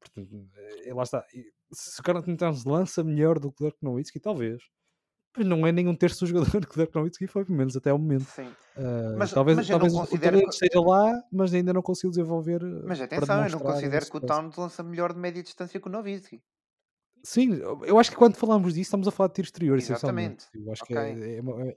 [0.00, 0.48] Portanto,
[0.84, 1.24] é, lá está.
[1.72, 4.62] Se o Carlton Towns lança melhor do que o Dirk Nowitzki, talvez
[5.44, 7.90] não é nem um terço do jogador que o Dirk Nowitzki foi, pelo menos até
[7.90, 8.24] ao momento.
[8.24, 8.46] Sim.
[8.76, 12.62] Uh, mas, talvez mas talvez o talento esteja lá, mas ainda não consigo desenvolver.
[12.84, 15.90] Mas atenção, eu não considero que o Towns lança melhor de média distância que o
[15.90, 16.42] Nowitzki.
[17.22, 20.46] Sim, eu acho que quando falamos disso estamos a falar de tiro exterior, Exatamente.
[20.54, 20.96] Eu acho okay.
[20.96, 21.74] que é, é, uma,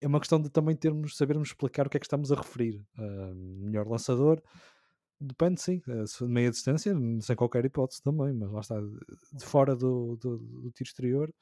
[0.00, 2.84] é, uma, questão de também termos, sabermos explicar o que é que estamos a referir.
[2.98, 4.42] Uh, melhor lançador,
[5.20, 9.76] depende sim, uh, de meia distância, sem qualquer hipótese também, mas lá está, de fora
[9.76, 11.32] do, do, do tiro exterior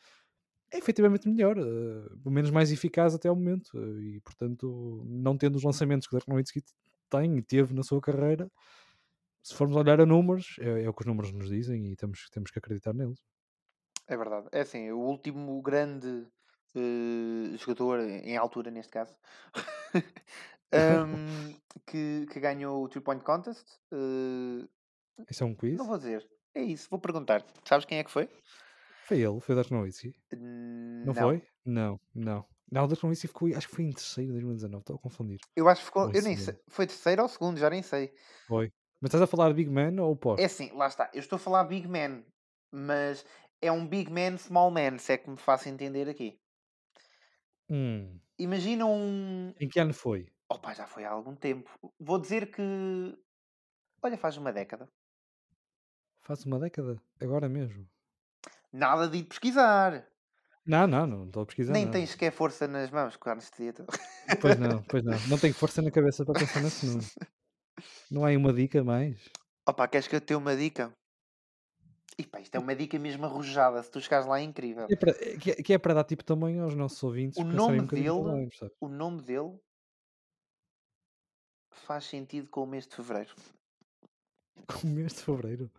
[0.73, 3.71] é efetivamente melhor, uh, pelo menos mais eficaz até ao momento.
[3.75, 6.63] Uh, e portanto, não tendo os lançamentos que o Dirk Nowitzki
[7.09, 8.51] tem e teve na sua carreira,
[9.43, 12.29] se formos olhar a números, é, é, o que os números nos dizem e temos,
[12.31, 13.23] temos que acreditar neles.
[14.09, 14.49] É verdade.
[14.51, 16.27] É assim, o último grande
[16.75, 19.17] uh, jogador, em altura neste caso,
[20.75, 21.55] um,
[21.87, 23.65] que, que ganhou o Three Point Contest.
[23.93, 24.69] Uh,
[25.31, 25.77] Isso é um quiz?
[25.77, 26.27] Não vou dizer.
[26.55, 27.45] É isso, vou perguntar.
[27.65, 28.29] Sabes quem é que foi?
[29.07, 30.15] Foi ele, foi o Dirk Nowitzki.
[30.33, 31.15] Não Não.
[31.15, 31.43] foi?
[31.65, 32.45] Não, não.
[32.71, 35.39] Não, o Dirk Nowitzki ficou, acho que foi em terceiro em 2019, estou a confundir.
[35.55, 36.03] Eu acho que ficou.
[36.05, 36.59] Ou em Eu nem sei.
[36.69, 38.13] Foi terceiro ou segundo, já nem sei.
[38.49, 38.73] Foi.
[39.01, 40.45] Mas estás a falar de Big Man ou É poste?
[40.45, 41.11] assim, lá está.
[41.13, 42.25] Eu estou a falar Big Man,
[42.73, 43.25] mas
[43.61, 46.41] é um Big Man, Small Man, se é que me faço entender aqui.
[47.69, 48.21] Hum.
[48.39, 49.53] Imagina um.
[49.61, 50.27] Em que ano foi?
[50.51, 51.71] Opa, já foi há algum tempo.
[51.99, 52.63] Vou dizer que.
[54.03, 54.89] Olha, faz uma década.
[56.23, 57.89] Faz uma década, agora mesmo.
[58.77, 60.07] Nada de ir pesquisar.
[60.67, 61.73] Não, não, não estou a pesquisar.
[61.73, 61.93] Nem não.
[61.93, 63.73] tens sequer força nas mãos com a anestesia.
[64.41, 65.19] Pois não, pois não.
[65.29, 67.07] Não tenho força na cabeça para pensar nesse número.
[68.11, 69.31] Não há uma dica mais?
[69.67, 70.93] Opa, queres que eu te dê uma dica?
[72.19, 73.83] E pá, isto é uma dica mesmo arrojada.
[73.83, 74.87] Se tu chegares lá é incrível.
[74.87, 77.45] Que é para, que é- que é para dar tipo tamanho aos nossos ouvintes O
[77.45, 78.51] nome um dele-?
[78.81, 79.59] O nome dele
[81.71, 83.35] faz sentido com o mês de fevereiro.
[84.67, 85.71] Com o mês de fevereiro.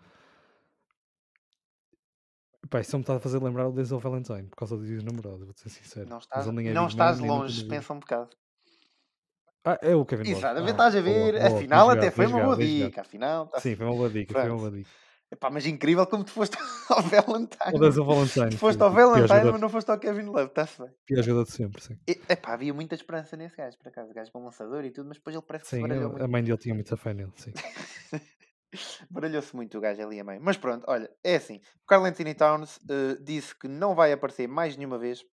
[2.69, 5.03] Pá, isso me está a fazer lembrar o Denzel Valentine, por causa do dia dos
[5.05, 6.09] namorados, vou-te ser sincero.
[6.09, 8.29] Não estás, é não Big estás nunca longe, pensa um bocado.
[9.63, 10.37] Ah, é o Kevin Love.
[10.37, 11.31] Exatamente, Ah, estás a boa, ver?
[11.33, 13.01] boa, bem Afinal, até jogado, foi uma boa dica.
[13.01, 14.89] Afinal, tá- Sim, foi uma boa dica, foi uma boa dica.
[15.29, 16.57] Epá, mas incrível como tu foste
[16.89, 17.73] ao Valentine.
[17.73, 18.49] O Denzel Valentine.
[18.51, 20.89] Tu foste sim, ao pior Valentine, jogador- mas não foste ao Kevin Love, está-se bem.
[21.05, 21.97] Pior jogador de sempre, sim.
[22.07, 24.09] E, epá, havia muita esperança nesse gajo, por acaso.
[24.11, 26.09] O gajo bom lançador e tudo, mas depois ele parece que se Sim, baralhou a-
[26.11, 26.23] muito.
[26.23, 27.51] a mãe dele tinha muita fé nele, sim.
[29.10, 30.41] Baralhou-se muito o gajo ali a meio.
[30.41, 31.58] Mas pronto, olha, é assim.
[31.84, 35.23] O Carl Anthony Towns eh, disse que não vai aparecer mais nenhuma vez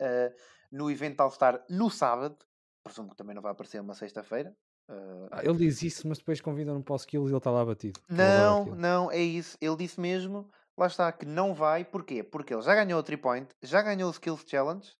[0.00, 0.32] eh,
[0.70, 2.36] no evento All-Star no sábado.
[2.84, 4.54] Presumo que também não vai aparecer uma sexta-feira.
[4.88, 7.64] Eh, Ah, ele diz isso, mas depois convidam-no para o skills e ele está lá
[7.64, 8.00] batido.
[8.08, 9.56] não, não, é isso.
[9.60, 11.84] Ele disse mesmo, lá está, que não vai.
[11.84, 12.22] Porquê?
[12.22, 14.92] Porque ele já ganhou o 3-point, já ganhou o Skills Challenge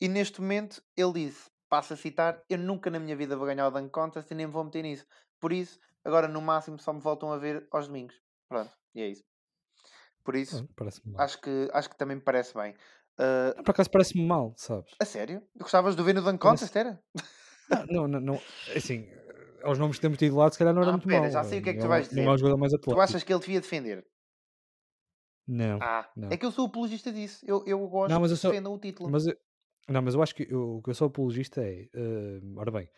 [0.00, 3.68] e neste momento ele disse, passo a citar, eu nunca na minha vida vou ganhar
[3.68, 5.06] o Dunk Contest e nem me vou meter nisso.
[5.38, 8.20] Por isso, agora no máximo só me voltam a ver aos domingos.
[8.48, 9.24] Pronto, e é isso.
[10.24, 10.68] Por isso,
[11.16, 12.74] acho que, acho que também me parece bem.
[13.18, 14.94] Ah, Por acaso parece-me mal, sabes?
[15.00, 15.42] a sério?
[15.58, 17.02] Gostavas de ver no Parece- Contest, era?
[17.68, 18.40] Não, não, não, não.
[18.76, 19.08] Assim,
[19.62, 21.30] aos nomes que temos tido lá, se calhar não era Ah, muito pera, mal.
[21.30, 22.80] já sei o que é que Não tu é- vais Não é dizer.
[22.82, 24.06] Tu achas que ele devia defender?
[25.46, 25.78] Não.
[25.82, 26.28] Ah, não.
[26.30, 27.44] é que eu sou apologista disso.
[27.46, 29.10] Eu, eu gosto Não, mas que eu sou- defendam o título.
[29.10, 29.36] Mas eu,
[29.88, 31.88] não, mas eu acho que eu- o que eu sou apologista é.
[31.92, 32.88] eh, ora bem,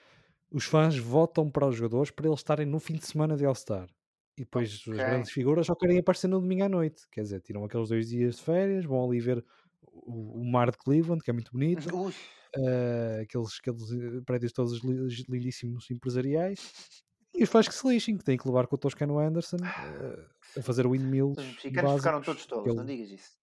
[0.52, 3.88] os fãs votam para os jogadores para eles estarem no fim de semana de All-Star.
[4.36, 4.92] E depois Ok.
[4.94, 7.02] as grandes figuras só querem aparecer no domingo à noite.
[7.10, 9.44] Quer dizer, tiram aqueles dois dias de férias, vão ali ver
[9.82, 11.86] o, o mar de Cleveland, que é muito bonito.
[11.94, 12.12] Ui,
[12.56, 17.02] eh, aqueles, aqueles eh, prédios todos li- lindíssimos empresariais.
[17.34, 20.26] E os fãs que se lixem, que têm que levar com o Toscano Anderson eh,
[20.58, 21.36] a fazer windmills.
[21.38, 23.41] os mexicanos ficaram básicos, todos tolos, que não ele- digas isso.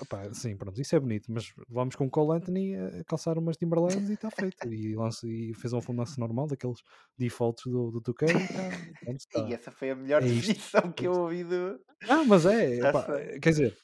[0.00, 3.56] Opá, sim, pronto, isso é bonito, mas vamos com o Cole Anthony a calçar umas
[3.56, 4.72] Timberlands e está feito.
[4.72, 6.78] E, lança, e fez um lance normal, daqueles
[7.16, 8.70] defaults do, do 2K e tá,
[9.12, 9.48] E está.
[9.54, 11.80] essa foi a melhor É definição que eu ouvi do.
[12.06, 13.40] Não, mas é, Tá feito.
[13.40, 13.76] quer dizer,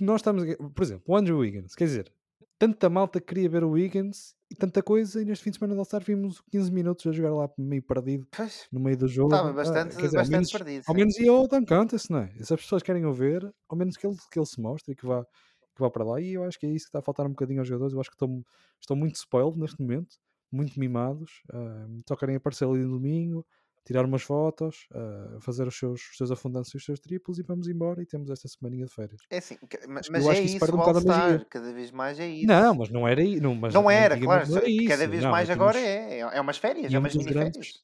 [0.00, 2.12] nós estamos, por exemplo, o Andrew Wiggins, quer dizer,
[2.58, 5.78] tanta malta que queria ver o Wiggins tanta coisa, e neste fim de semana de
[5.78, 8.26] All-Star vimos 15 minutos a jogar lá meio perdido
[8.72, 9.34] no meio do jogo.
[9.34, 10.84] estava Ah, bastante, quer dizer, ao bastante menos, perdido.
[10.86, 12.28] ao menos ia ao Dunk Contest, não é?
[12.42, 14.96] Se as pessoas querem o ver, ao menos que ele, que ele se mostre e
[14.96, 16.20] que vá, que vá para lá.
[16.20, 17.94] E eu acho que é isso que está a faltar um bocadinho aos jogadores.
[17.94, 18.42] Eu acho que estão,
[18.80, 20.16] estão muito spoiled neste momento,
[20.52, 21.42] muito mimados.
[21.52, 23.44] ah, só querem aparecer ali no domingo,
[23.84, 27.42] tirar umas fotos, ah, fazer os seus, os seus afundantes e os seus triplos e
[27.42, 28.02] vamos embora.
[28.02, 29.20] E temos esta semaninha de férias.
[29.30, 29.56] É assim,
[29.88, 31.46] mas eu é isso isso, o All-Star.
[31.46, 32.46] Cada vez mais é isso.
[32.46, 33.40] Não, mas não era aí.
[33.40, 34.48] Não, mas Não era, claro.
[34.48, 34.88] não era isso.
[34.88, 36.18] Cada vez Não, mais agora é.
[36.18, 37.82] É é umas férias, é umas mini-férias.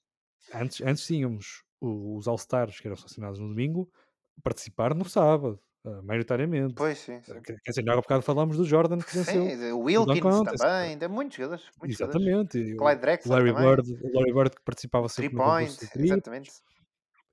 [0.52, 3.88] Antes, antes tínhamos os All-Stars que eram selecionados no domingo
[4.42, 6.74] participar no sábado, ah, maioritariamente.
[6.74, 7.20] Pois sim.
[7.22, 7.32] sim.
[7.32, 9.46] Ah, Quer dizer, há bocado falámos do Jordan que venceu.
[9.46, 11.64] Sim, o Wilkins também, tem muitos jogadores.
[11.80, 12.26] Muitos jogadores.
[12.26, 12.74] Exatamente.
[12.74, 13.68] o Clyde Drexler Larry também.
[13.68, 16.50] Bird, o Larry Bird que participava Three sempre no concurso point, exatamente.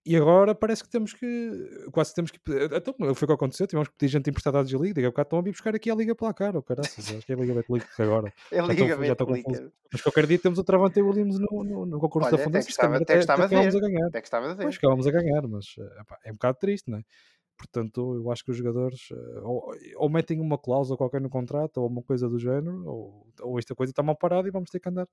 [0.07, 1.85] E agora parece que temos que.
[1.91, 2.39] Quase temos que.
[2.71, 3.67] Então, foi o que aconteceu.
[3.67, 4.93] Tivemos que pedir gente emprestada à G-League.
[4.93, 6.57] Daqui a bocado estão a vir buscar aqui a Liga pela cara.
[6.57, 8.33] Oh, caraças, acho que é a Liga Betlic agora.
[8.49, 9.25] É Já Liga Betlica.
[9.25, 9.71] confuso.
[9.91, 12.93] Mas qualquer dia temos o Travante Williams no, no, no concurso Olha, da até Fundação.
[12.93, 13.77] Até, acabámos ver.
[13.77, 14.07] a ganhar.
[14.07, 14.21] Até.
[14.63, 17.03] Pois, acabámos a ganhar, mas eh, é um bocado triste, não é?
[17.57, 21.77] Portanto, eu acho que os jogadores eh, ou, ou metem uma cláusula qualquer no contrato
[21.77, 24.79] ou uma coisa do género, ou, ou esta coisa está mal parada e vamos ter
[24.79, 25.07] que andar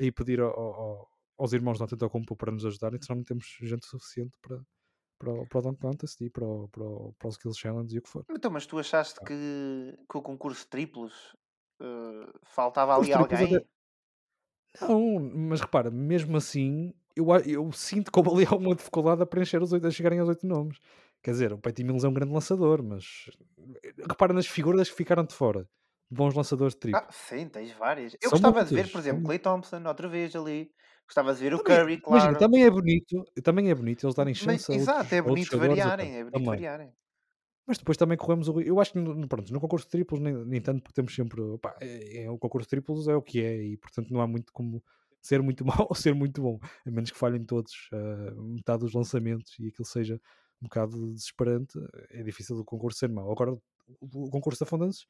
[0.00, 3.86] e pedir ao- ao- aos irmãos da Antetokounmpo para nos ajudarem, senão não temos gente
[3.86, 4.60] suficiente para,
[5.18, 6.84] para, o- para o Dunk Contest e para para,
[7.18, 8.24] para o Skills Challenge e o que for.
[8.30, 11.34] Então, mas tu achaste que, que o concurso triplos
[11.80, 13.54] eh, faltava ali alguém?
[13.54, 13.66] até-
[14.80, 19.62] Não, mas repara, mesmo assim, eu, eu sinto que houve ali alguma dificuldade a preencher
[19.62, 20.78] os oito, a chegarem aos oito nomes.
[21.26, 23.28] Quer dizer, o Patty Mills é um grande lançador, mas
[23.82, 25.68] eh, repara nas figuras que ficaram de fora.
[26.08, 27.00] Bons lançadores de triplo.
[27.00, 28.12] Ah, sim, tens várias.
[28.22, 30.70] Eu São gostava de ver, por exemplo, Clay Thompson, outra vez ali.
[31.04, 32.38] Gostava de ver o Também- Curry, Imagina, claro.
[32.38, 35.34] também é bonito, também é bonito eles darem Mas, chance a exato, outros, é outros
[35.34, 36.46] bonito jogadores, variarem, é bonito também.
[36.46, 36.92] variarem.
[37.66, 40.32] Mas depois também corremos o Eu acho que no, pronto, no concurso de triplos, nem,
[40.32, 41.42] nem tanto, porque temos sempre.
[41.58, 44.28] Pá, é, é, o concurso de triplos é o que é, e portanto não há
[44.28, 44.80] muito como
[45.20, 48.92] ser muito mau ou ser muito bom, a menos que falhem todos uh, metade dos
[48.92, 50.20] lançamentos e aquilo seja
[50.60, 51.78] um bocado desesperante.
[52.10, 53.30] É difícil o concurso ser mau.
[53.30, 53.52] Agora,
[54.00, 55.06] o, concurso de afundantes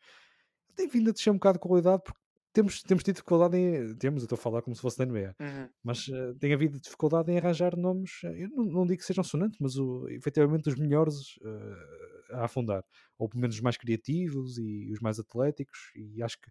[0.75, 2.21] tem vindo a descer um bocado de qualidade porque
[2.53, 3.95] temos, temos tido dificuldade em.
[3.97, 5.69] Temos, eu estou a falar como se fosse da NBA, Uhum.
[5.85, 8.11] mas uh, tem havido dificuldade em arranjar nomes.
[8.23, 12.83] Eu não, não digo que sejam sonantes, mas o, efetivamente os melhores uh, a afundar,
[13.19, 15.93] ou pelo menos os mais criativos e os mais atléticos.
[15.95, 16.51] E acho que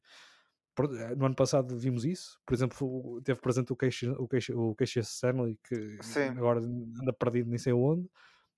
[0.77, 2.39] eh, no ano passado vimos isso.
[2.45, 6.29] Por exemplo, teve presente o Casey, o Casey, o Casey Stanley, que Sim.
[6.37, 8.07] agora anda perdido nem sei onde.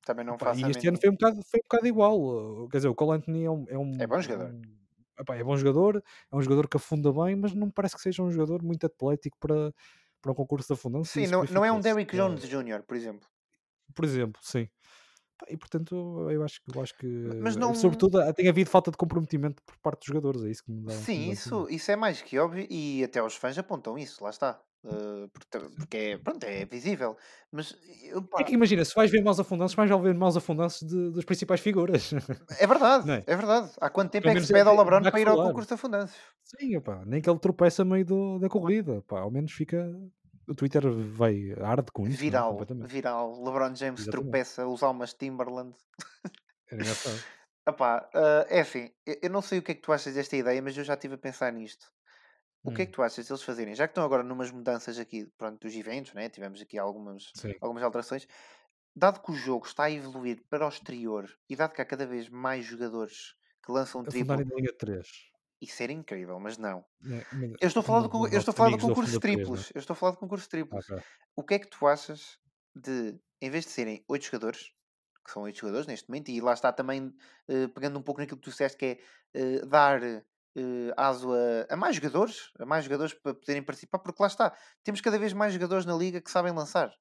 [0.07, 2.67] Também não Epá, faço e este ano foi um bocado, foi um bocado igual.
[2.69, 3.65] Quer dizer, o Cole Anthony é um.
[3.69, 4.49] É, um, É bom jogador.
[4.51, 4.61] um-
[5.19, 8.01] epá, é bom jogador, é um jogador que afunda bem, mas não me parece que
[8.01, 9.73] seja um jogador muito atlético para,
[10.21, 11.19] para um concurso de afundança.
[11.19, 11.79] e Sim, não, não é um.
[11.81, 13.27] Derrick Eh, Jones Jr., por exemplo.
[13.95, 14.69] por exemplo, sim.
[15.49, 15.95] E portanto,
[16.31, 17.07] eu acho, que- eu acho que,
[17.41, 20.43] Mas não- sobretudo, ah, tem havido falta de comprometimento por parte dos jogadores.
[20.43, 20.93] É isso que me dá.
[20.93, 23.97] que me Sim, dá isso, isso é mais que óbvio e até os fãs apontam
[23.97, 24.61] isso, lá está.
[24.83, 25.27] Uh,
[25.77, 27.17] porque, é, pronto, é visível.
[27.51, 30.87] Mas eu, pá, É que imagina, se vais ver maus afundanços, vais ver maus afundanços
[31.13, 32.13] das principais figuras.
[32.59, 33.23] é verdade, é?
[33.25, 33.71] é verdade.
[33.81, 35.37] Há quanto tempo é que se menos é- pede ao é- LeBron para ir ao
[35.43, 36.19] concurso de afundância?
[36.43, 39.01] Sim, opá, nem que ele tropeça meio do- da corrida.
[39.07, 39.89] Pá, ao menos fica.
[40.47, 42.15] O Twitter vai arde com isso.
[42.19, 42.21] é?
[42.21, 42.89] Viral, Completamente.
[42.89, 43.43] viral.
[43.43, 44.09] LeBron James Exatamente.
[44.11, 45.75] tropeça a usar umas Timberland.
[46.71, 47.19] Era engraçado.
[47.67, 48.89] Epá, uh, é assim,
[49.21, 51.15] eu não sei o que é que tu achas desta ideia, mas eu já estive
[51.15, 51.91] a pensar nisto.
[52.63, 53.75] O que é Hum, que tu achas deles fazerem?
[53.75, 56.29] Já que estão agora numas mudanças aqui, pronto, dos eventos, né?
[56.29, 57.53] Tivemos aqui algumas, sim.
[57.61, 58.27] algumas alterações.
[58.95, 62.05] Dado que o jogo está a evoluir para o exterior e dado que há cada
[62.07, 65.07] vez mais jogadores que lançam triplo, linha 3.
[65.61, 66.85] isso era incrível, mas não.
[67.15, 69.19] É, mas- Eu estou a falar, do, eu estou a nossos falar do concurso de
[69.21, 69.71] 3, triplos.
[69.75, 70.85] Eu estou a falar do concurso de triplos.
[70.89, 71.01] não é?
[71.01, 71.07] Ok.
[71.35, 72.39] O que é que tu achas
[72.75, 74.71] de, em vez de serem 8 jogadores,
[75.25, 77.13] que são 8 jogadores neste momento, e lá está também
[77.49, 78.99] eh, pegando um pouco naquilo que tu disseste, que é
[79.35, 80.01] eh, dar
[80.57, 84.53] eh, aso a, a mais jogadores, a mais jogadores para poderem participar, porque lá está,
[84.83, 86.91] temos cada vez mais jogadores na liga que sabem lançar.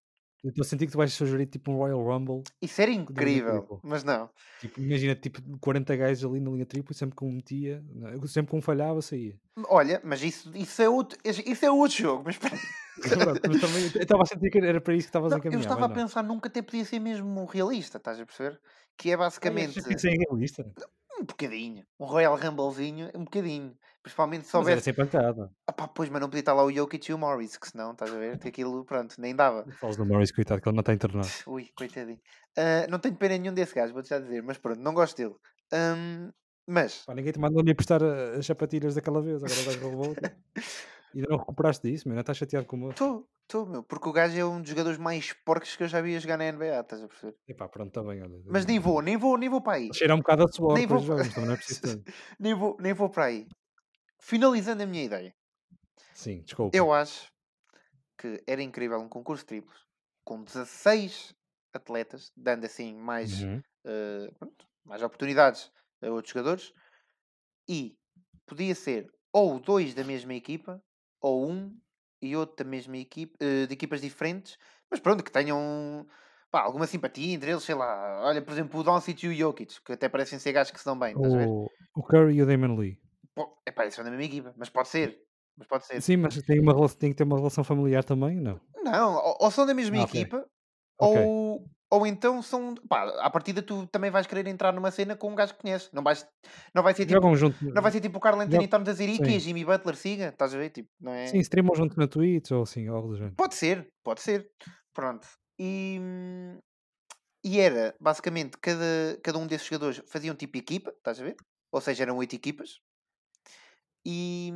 [0.45, 2.43] Eu estou a sentir que tu vais sugerir tipo um Royal Rumble.
[2.61, 3.81] Isso era incrível, triplo.
[3.83, 4.31] mas não.
[4.61, 8.27] Tipo, imagina tipo 40 gajos ali na linha tripla e sempre que um metia, é?
[8.29, 9.37] sempre que um falhava, saía.
[9.69, 14.27] Olha, mas isso, isso, é, outro, isso é outro jogo, mas também eu estava a
[14.27, 16.63] sentir que era para isso que estavas a Não, eu estava a pensar nunca até
[16.63, 18.61] podia ser mesmo realista, estás a perceber?
[18.97, 20.71] Que é basicamente isso é realista?
[21.21, 23.77] Um bocadinho, um Royal Rumblezinho, um bocadinho.
[24.03, 25.51] Principalmente se Mas era pancada.
[25.69, 27.93] Ah pá, pois, mas não podia estar lá o Jokic e o Morris, que senão,
[27.93, 28.39] estás a ver?
[28.39, 29.67] Que aquilo, pronto, nem dava.
[29.81, 31.29] Falas do Morris, coitado, que ele não está internado.
[31.49, 32.21] Ui, coitadinho.
[32.57, 35.35] Ah, não tenho pena nenhum desse gajo, vou-te já dizer, mas pronto, não gosto dele.
[35.73, 36.31] Ahm,
[36.69, 39.89] mas, Pá, ninguém te mandou nem prestar a- as sapatilhas daquela vez, agora vais para
[39.89, 40.37] o volta.
[41.17, 42.95] Ainda não recuperaste disso, meu, estás chateado com o moço.
[42.95, 46.01] estou, estou, meu, porque o gajo é um dos jogadores mais porcos que eu já
[46.01, 47.37] vi a jogar na NBA, estás a perceber?
[47.47, 48.43] Epá, pronto, está bem, olha.
[48.49, 49.91] Mas nem vou, nem vou, nem vou para aí.
[49.93, 51.01] Cheira um bocado a suor, Nem vou-
[51.35, 52.05] também não é preciso
[52.41, 53.47] nem, vou, nem vou para aí.
[54.21, 55.35] Finalizando a minha ideia.
[56.13, 56.73] Sim, desculpa.
[56.73, 57.33] Eu acho
[58.19, 59.87] que era incrível um concurso de triplos
[60.25, 61.35] com 16
[61.75, 63.63] atletas, dando assim mais, Uhum.
[63.87, 66.73] eh, pronto, mais oportunidades a outros jogadores,
[67.69, 67.97] e
[68.47, 70.83] podia ser ou dois da mesma equipa,
[71.21, 71.77] ou um
[72.23, 74.59] e outro da mesma equipa, eh, de equipas diferentes,
[74.91, 76.07] mas pronto, que tenham
[76.51, 78.23] pá, alguma simpatia entre eles, sei lá.
[78.25, 80.85] Olha, por exemplo, o Doncic e o Jokic, que até parecem ser gajos que se
[80.85, 81.47] dão bem, estás a ver?
[81.47, 82.99] O, o Curry e o Damon Lee.
[83.35, 85.21] Pô, epá, eles são da mesma equipa, mas pode ser.
[85.57, 86.01] Mas pode ser.
[86.01, 88.61] Sim, mas tem, uma, relação- tem que ter uma relação familiar também, não?
[88.83, 90.47] Não, ou, ou são da mesma Ah, equipa,
[90.99, 91.21] Ok.
[91.23, 92.75] ou, ou então são.
[92.89, 95.91] Pá, à partida tu também vais querer entrar numa cena com um gajo que conheces.
[95.93, 96.27] Não, vais,
[96.75, 97.21] não vai ser tipo.
[97.75, 100.55] Não vai ser tipo o Carl Anthony Towns a dizer "E Jimmy Butler siga, estás
[100.55, 100.71] a ver?
[100.71, 101.27] Tipo, não é?
[101.27, 103.35] Sim, streamam junto na Twitch ou assim, algo do género.
[103.37, 104.51] Pode ser, pode ser.
[104.93, 105.27] Pronto.
[105.59, 106.01] E,
[107.45, 111.25] e era basicamente cada, cada um desses jogadores fazia um tipo de equipa, estás a
[111.25, 111.37] ver?
[111.73, 112.81] Ou seja, eram oito equipas.
[114.05, 114.53] E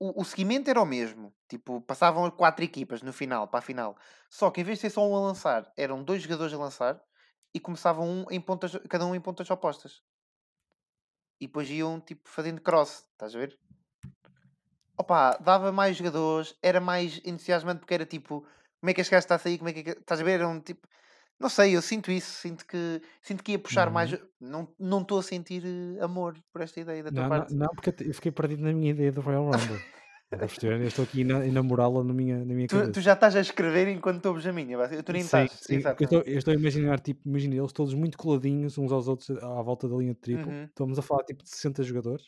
[0.00, 1.32] o, o seguimento era o mesmo.
[1.46, 3.96] Tipo, passavam quatro equipas no final, para a final.
[4.30, 7.00] Só que em vez de ser só um a lançar, eram dois jogadores a lançar
[7.54, 10.02] e começavam um em pontas, cada um em pontas opostas.
[11.38, 13.58] E depois iam tipo fazendo cross, estás a ver?
[14.96, 18.46] Opa, dava mais jogadores, era mais entusiasmante porque era tipo,
[18.80, 20.32] como é que este gajo está a sair, como é que estás a ver?
[20.32, 20.86] Era um tipo,
[21.40, 24.12] não sei, eu sinto isso, sinto que sinto que ia puxar mais.
[24.12, 24.18] Uhum.
[24.40, 27.54] Não não estou a sentir eh, amor por esta ideia da tua Não, não, parte.
[27.54, 29.80] não, porque eu fiquei perdido na minha ideia do Royal Rumble.
[30.32, 32.92] Eu estou aqui a enamorá-la na minha, na minha Tu, cabeça.
[32.92, 35.50] tu já estás a escrever enquanto ouves a minha, tu nem Sim, estás.
[35.60, 39.08] sim, eu estou, eu estou a imaginar, tipo, imagina eles todos muito coladinhos uns aos
[39.08, 40.48] outros à volta da linha de triplo.
[40.52, 40.64] Uhum.
[40.66, 42.26] Estamos a falar tipo de 60 jogadores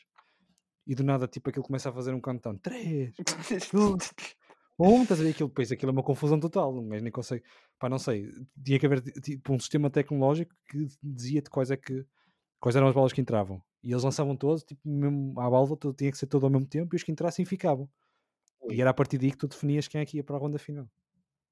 [0.85, 3.13] e do nada, tipo, aquilo começa a fazer um countdown: 3,
[3.73, 4.13] 2,
[4.79, 5.03] 1.
[5.03, 5.49] Estás a ver aquilo?
[5.49, 7.45] Depois aquilo é uma confusão total, um gajo nem consegue.
[7.79, 8.29] Pá, não sei,
[8.65, 12.07] tinha que haver tipo um sistema tecnológico que dizia-te quais é que
[12.61, 13.61] quais eram as bolas que entravam.
[13.83, 16.95] E eles lançavam todos, tipo, mesmo à tudo, tinha que ser todo ao mesmo tempo,
[16.95, 17.91] e os que entrassem ficavam.
[18.71, 20.59] E era a partir daí que tu definias quem é que ia para a ronda
[20.59, 20.87] final.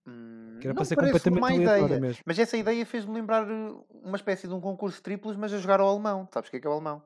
[0.06, 2.00] Hum, Que era para não ser completamente ideia.
[2.00, 2.22] mesmo.
[2.24, 5.58] Mas essa ideia fez-me lembrar uh, uma espécie de um concurso de triplos, mas a
[5.58, 6.28] jogar ao alemão.
[6.32, 7.02] Sabes o que é que é o alemão?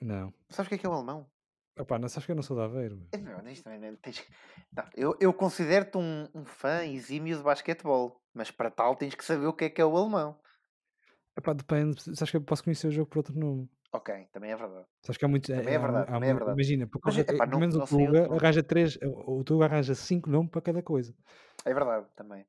[0.00, 0.34] Não.
[0.50, 1.26] Sabes o que é que é o alemão?
[1.76, 2.96] Epá, não sabes que eu não sou de Aveiro.
[2.96, 3.06] meu.
[3.12, 4.26] É, meu, honestamente, não tens-
[4.76, 9.24] não, eu, eu considero-te um, um fã exímio de basquetebol, mas para tal tens que
[9.24, 10.38] saber o que é que é o alemão.
[11.36, 12.02] Epá, depende.
[12.14, 13.68] Sabes que eu posso conhecer o jogo por outro nome.
[13.90, 14.86] Ok, também é verdade.
[15.02, 15.48] Sabes que há muitos.
[15.48, 16.52] Também é verdade, também é verdade.
[16.52, 18.98] Imagina, por Mas, epá, pelo menos não o Tuga arranja três.
[19.02, 21.14] O Tuga arranja cinco nomes para cada coisa.
[21.64, 22.42] É verdade, também.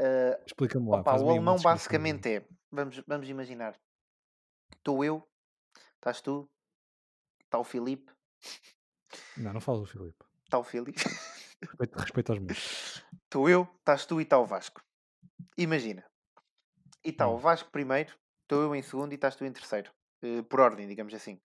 [0.00, 1.00] Uh, Explica-me lá.
[1.00, 1.72] opa, o alemão descrição.
[1.72, 3.78] basicamente é, vamos, vamos imaginar,
[4.76, 5.26] estou eu,
[5.96, 6.48] estás tu,
[7.44, 8.12] está o Filipe,
[9.36, 10.24] Não, não fala do Filipe.
[10.44, 11.02] está o Filipe,
[11.62, 13.04] Respeito, respeito aos meus.
[13.24, 14.80] estou eu, estás tu e está o Vasco.
[15.56, 16.04] Imagina.
[17.04, 17.38] E está o Hum.
[17.38, 19.90] Vasco primeiro, estou eu em segundo e estás tu em terceiro.
[20.24, 21.40] Uh, por ordem, digamos assim.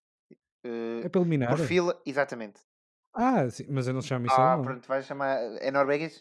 [0.66, 1.56] Uh, É para eliminar?
[1.56, 2.60] por fila, exatamente.
[3.14, 4.62] Ah, sim, mas eu não chamo isso Ah, alemão.
[4.64, 5.36] pronto, vais chamar.
[5.60, 6.18] É norueguês?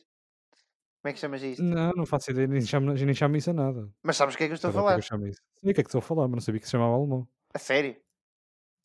[1.02, 1.64] Como é que chamas isto?
[1.64, 3.90] Não, não faço ideia, nem chamo, nem chamo isso a nada.
[4.04, 4.94] Mas sabes o que é que eu estou a o é falar?
[4.96, 5.42] que eu chamo isso?
[5.62, 7.28] Sei o que é que estou a falar, mas não sabia que se chamava alemão.
[7.54, 7.96] A sério?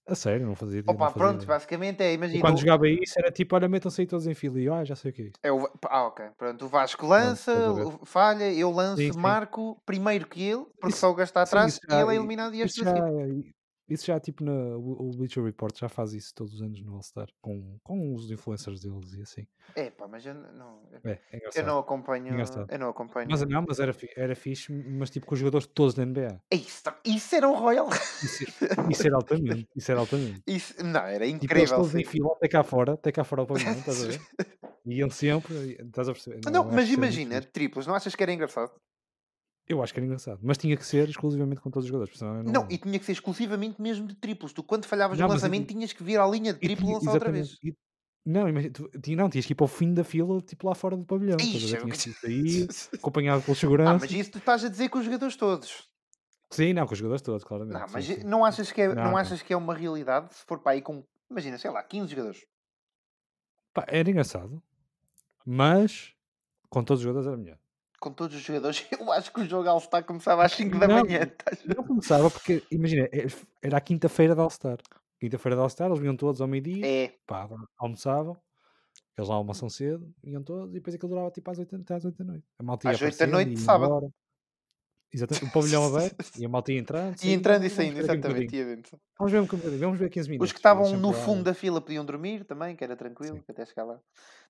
[0.06, 0.80] A sério, não fazia.
[0.82, 1.46] Opa, não fazia pronto, ideia.
[1.48, 2.40] basicamente é, E imagina.
[2.42, 4.60] quando o- jogava isso era tipo, olha, metam-se aí todos em fila.
[4.60, 5.34] E eu, ah, já sei o que é isso.
[5.42, 5.66] É o...
[5.86, 6.26] Ah, ok.
[6.36, 7.86] Pronto, o Vasco lança, estás a ver.
[7.86, 9.18] o- falha, eu lanço, Sim, sim.
[9.18, 12.12] marco primeiro que ele, porque Isso- só o gajo está sim, atrás isso e ele
[12.12, 12.92] é eliminado e este já.
[13.88, 16.94] Isso já tipo, na, o, o Bleacher Report já faz isso todos os anos no
[16.94, 19.46] All-Star, com, com os influencers deles e assim.
[19.74, 20.82] É pá, mas eu não.
[21.04, 22.28] É, é Eu não acompanho.
[22.28, 22.70] Engraçado.
[22.70, 23.28] Eu não acompanho.
[23.30, 26.40] Mas não, mas era, era fixe, mas tipo com os jogadores todos da NBA.
[26.52, 27.88] Isso, isso era um Royal.
[27.90, 28.44] Isso,
[28.90, 30.42] isso era altamente, isso era altamente.
[30.46, 30.74] Isso...
[30.84, 31.76] Não, era Tipo, eles incrível.
[31.76, 34.20] todos em fila, até cá fora, até cá fora ao pavilhão, estás a ver?
[34.86, 36.40] Iam sempre, estás a perceber?
[36.50, 38.72] Não, acho mas imagina, triplos, não achas que era engraçado?
[39.66, 42.20] Eu acho que era engraçado, mas tinha que ser exclusivamente com todos os jogadores.
[42.20, 44.52] eu Não, e tinha que ser exclusivamente mesmo de triplos.
[44.52, 47.12] Tu, quando falhavas Não, no lançamento, tinhas que vir à linha de triplo e lançar
[47.12, 47.56] outra vez.
[47.62, 47.74] e-
[48.26, 50.96] não, imagina, tu, não, tinhas que ir para o fim da fila, tipo lá fora
[50.96, 51.36] do pavilhão.
[51.38, 53.98] Ixi, eu- Tinhas que sair, acompanhado pela Ah, segurança.
[54.06, 55.88] mas isso tu estás a dizer com os jogadores todos.
[56.50, 57.78] Sim, não, com os jogadores todos, claramente.
[57.80, 58.22] Não, mas sim.
[58.24, 59.16] não achas que é, Não, não, não.
[59.16, 62.46] achas que é uma realidade se for para aí com, imagina, sei lá, 15 jogadores?
[63.72, 64.62] Pá, era engraçado,
[65.44, 66.14] mas
[66.70, 67.58] com todos os jogadores era melhor.
[68.04, 71.00] Com todos os jogadores, eu acho que o jogo All-Star começava às 5 da Não,
[71.00, 71.20] manhã.
[71.74, 73.26] Não começava porque, imagina, é-
[73.62, 74.76] era a quinta-feira da All-Star.
[75.18, 78.36] Quinta-feira da All-Star, eles vinham todos ao meio-dia, É, pá, almoçavam,
[79.16, 82.04] eles lá almoçam cedo, iam todos, e depois aquilo durava tipo às 8, até às
[82.04, 82.44] 8 da noite.
[82.58, 83.86] A malta Às 8 da noite de sábado.
[83.94, 84.12] embora.
[85.10, 88.50] Exatamente, o pavilhão aberto, e a malta ia entrando, e entrando e saindo, um exatamente.
[88.64, 89.00] dentro.
[89.18, 90.48] Vamos ver um bocadinho, vamos ver 15 minutos.
[90.48, 93.42] Os que estavam no fundo da fila podiam dormir também, que era tranquilo, Sim.
[93.42, 93.98] que até chegar lá.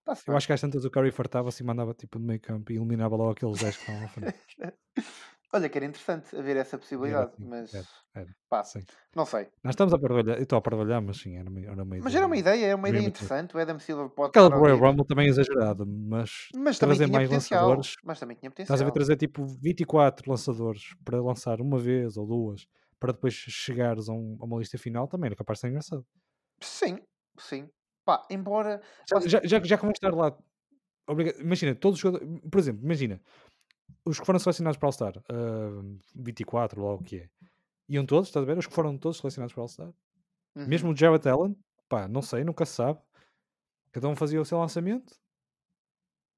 [0.04, 2.70] Tá-se Eu acho que às tantas o Curry fartava-se e mandava tipo no meio campo
[2.72, 4.34] e eliminava logo aqueles 10 que estavam à frente.
[5.52, 7.86] Olha, que era interessante haver essa possibilidade, assim, mas era,
[8.16, 8.36] era.
[8.48, 8.82] pá, Sim.
[9.14, 9.48] não sei.
[9.62, 12.14] Nós estamos a parvalhar, eu estou a parvalhar, mas sim, era uma, era uma Mas
[12.14, 13.56] era uma ideia, é uma ideia interessante.
[13.56, 14.78] O Adam Silver pode Aquela do Royal.
[14.78, 17.66] Rumble também é exagerada, mas Mas trazer mais potencial.
[17.66, 17.94] lançadores.
[18.04, 18.92] Mas também tinha Estás a ver potencial.
[18.92, 22.66] trazer tipo 24 lançadores para lançar uma vez ou duas
[22.98, 26.04] para depois chegares a, um- a uma lista final também era capaz de ser engraçado.
[26.60, 26.98] Sim,
[27.38, 27.70] sim.
[28.04, 28.82] Pá, embora.
[29.08, 30.36] Já, já, já, que vão estar lá,
[31.40, 33.20] imagina, todos os jogadores, por exemplo, imagina,
[34.04, 35.82] os que foram selecionados para All-Star, ah,
[36.14, 37.28] 24, lá o que é,
[37.88, 38.58] iam todos, estás a ver?
[38.58, 39.92] Os que foram todos selecionados para All-Star,
[40.56, 40.66] Uhum.
[40.68, 41.56] mesmo o Jared Allen,
[41.88, 43.00] pá, não sei, nunca se sabe,
[43.90, 45.14] cada um fazia o seu lançamento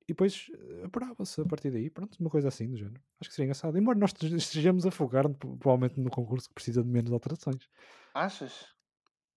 [0.08, 3.02] e depois eh, apurava-se a partir daí, pronto, uma coisa assim do género.
[3.20, 6.88] Acho que seria engraçado, embora nós estejamos a focar provavelmente no concurso que precisa de
[6.88, 7.68] menos alterações.
[8.14, 8.75] Achas?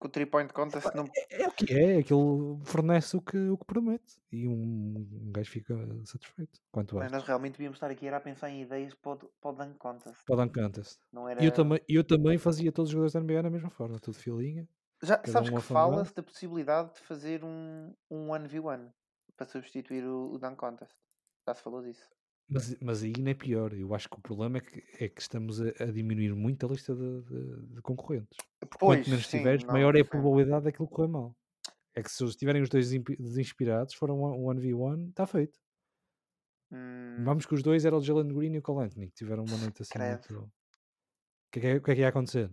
[0.00, 1.04] Que o 3-point contest não.
[1.14, 5.30] É, é o que é, aquilo fornece o que, o que promete e um, um
[5.30, 5.74] gajo fica
[6.06, 6.58] satisfeito.
[6.72, 7.14] Quanto basta.
[7.14, 10.24] nós realmente devíamos estar aqui era a pensar em ideias para o, Dunk Contest.
[10.24, 10.98] Para o Dunk Contest.
[11.12, 11.44] Não era...
[11.44, 14.66] Eu também, eu também fazia todos os jogadores da NBA da mesma forma, tudo filinha.
[15.02, 18.90] Já, sabes um que fala-se da possibilidade de fazer um, um 1v1
[19.36, 20.94] para substituir o, o Dunk Contest.
[21.46, 22.08] Já se falou disso.
[22.50, 23.72] Mas, mas aí nem é pior.
[23.72, 26.68] Eu acho que o problema é que, é que estamos a, a diminuir muito a
[26.68, 28.36] lista de, de- de concorrentes.
[28.58, 30.10] Porque Pois, quanto menos sim, tiveres, não, maior é a sim.
[30.10, 31.36] probabilidade daquilo correr mal.
[31.94, 35.58] É que se eles tiverem os dois desinspirados, foram um 1v1, está feito.
[36.70, 39.44] Hum, Vamos que os dois eram o Jalen Green e o Cole Anthony, que tiveram
[39.44, 40.26] uma noite assim Credo.
[40.30, 40.34] muito...
[40.46, 40.50] O
[41.52, 42.48] que, é que, o que é que ia acontecer?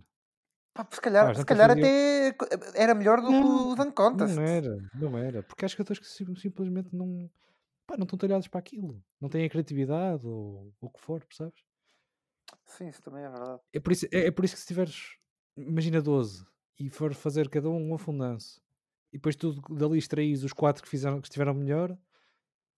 [0.74, 2.34] pá, se calhar, Pá, se calhar até
[2.74, 4.36] era melhor do que Não, o Dunk Contest.
[4.36, 5.42] Não era, não era.
[5.42, 7.30] Porque jogadores que sim- simplesmente não,
[7.88, 9.02] pá, não estão talhados para aquilo.
[9.18, 11.64] Não têm a criatividade ou o que for, percebes?
[12.66, 13.60] Sim, isso também é verdade.
[13.72, 15.16] É por isso, é, é por isso que se tiveres,
[15.56, 16.44] imagina 12
[16.78, 18.60] e for fazer cada um um afundanço
[19.10, 21.96] e depois tu dali extraís os quatro que, fizeram, que estiveram melhor,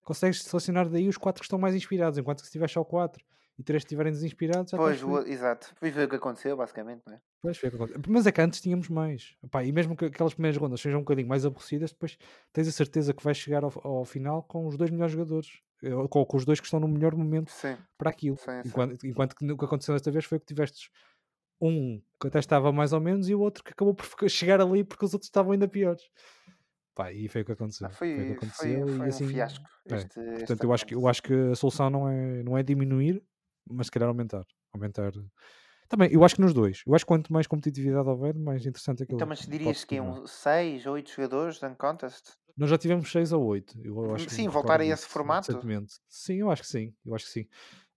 [0.01, 3.23] consegues selecionar daí os quatro que estão mais inspirados, enquanto que se tiver só quatro
[3.61, 5.71] e três estiverem desinspirados, Pois, o, exato.
[5.75, 7.21] Foi ver o que aconteceu, basicamente, não é?
[7.41, 7.71] Pois, foi
[8.07, 9.35] Mas é que antes tínhamos mais.
[9.43, 12.17] Epá, e mesmo que aquelas primeiras rondas sejam um bocadinho mais aborrecidas, depois
[12.51, 15.61] tens a certeza que vais chegar ao, ao final com os dois melhores jogadores.
[15.83, 17.77] Eh, com, com, os dois que estão no melhor momento sim.
[17.97, 18.37] para aquilo.
[18.37, 20.89] Sim, enquanto, enquanto que o que aconteceu desta vez foi que tiveste
[21.61, 24.83] um que até estava mais ou menos e o outro que acabou por chegar ali
[24.83, 26.03] porque os outros estavam ainda piores.
[26.95, 27.87] Pá, e foi o que aconteceu.
[27.87, 29.65] Ah, foi, foi, o que aconteceu foi, foi e assim, um fiasco.
[29.89, 29.95] É.
[29.95, 32.63] Este, Portanto, este eu acho, que, eu acho que a solução não é, não é
[32.63, 33.23] diminuir,
[33.69, 34.45] mas se calhar aumentar.
[34.73, 35.11] Aumentar.
[35.87, 36.83] Também, eu acho que nos dois.
[36.87, 39.17] Eu acho que quanto mais competitividade houver, mais interessante é aquilo.
[39.17, 42.31] Então, mas dirias que é um 6 ou 8 jogadores de contest?
[42.55, 43.77] Nós já tivemos 6 ou 8.
[43.83, 45.47] Eu, acho sim, voltar a esse formato?
[45.47, 45.99] Recentemente.
[46.07, 46.93] Sim, eu acho que sim.
[47.05, 47.47] Eu acho que sim.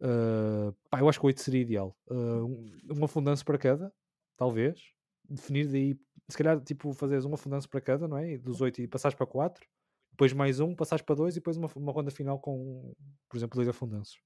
[0.01, 1.97] Uh, pá, eu acho que 8 seria ideal.
[2.09, 3.93] Uh, um afundanço para cada,
[4.37, 4.81] talvez.
[5.29, 5.97] Definir daí,
[6.29, 8.37] se calhar, tipo, fazeres um afundanço para cada, não é?
[8.39, 9.65] Dos 8 e passares para 4.
[10.11, 12.95] Depois mais um, passares para 2 e depois uma, uma ronda final com,
[13.29, 14.19] por exemplo, dois afundanços.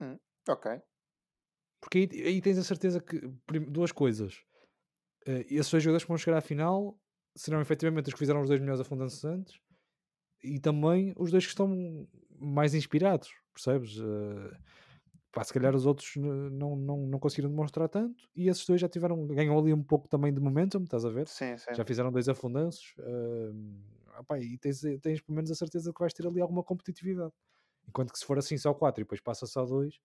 [0.00, 0.18] Hum,
[0.52, 0.80] ok.
[1.80, 3.20] Porque aí, aí, tens a certeza que
[3.68, 4.34] duas coisas.
[5.26, 6.98] Uh, esses dois jogadores que vão chegar à final
[7.36, 9.60] serão efetivamente os que fizeram os dois melhores afundanços antes
[10.42, 13.98] e também os dois que estão mais inspirados, percebes?
[13.98, 14.56] Uh,
[15.32, 18.88] pá, se calhar os outros não, não, não conseguiram demonstrar tanto e esses dois já
[18.88, 21.28] tiveram, ganham ali um pouco também de momentum, estás a ver?
[21.28, 21.74] Sim, sim.
[21.74, 26.12] Já fizeram dois afundanços uh, opá, e tens, tens pelo menos a certeza que vais
[26.12, 27.32] ter ali alguma competitividade.
[27.86, 30.00] Enquanto que se for assim só 4 e depois passa só 2, uh,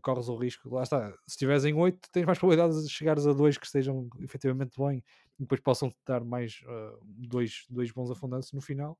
[0.00, 3.32] corres o risco, lá está, se estiveres em 8 tens mais probabilidades de chegares a
[3.32, 5.02] 2 que estejam efetivamente bem
[5.38, 8.98] e depois possam dar mais uh, dois, dois bons afundantes no final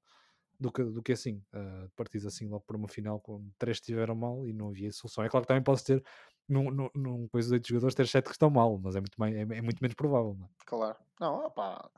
[0.58, 4.46] do que, do que assim, uh, assim logo por uma final com três estiveram mal
[4.46, 5.24] e não havia solução.
[5.24, 6.02] É claro que também podes ter
[6.48, 9.40] num, coisa de 8 jogadores ter 7 que estão mal, mas é muito, mais, é,
[9.40, 10.36] é muito menos provável.
[10.38, 10.48] Não é?
[10.66, 11.90] Claro, não, opá,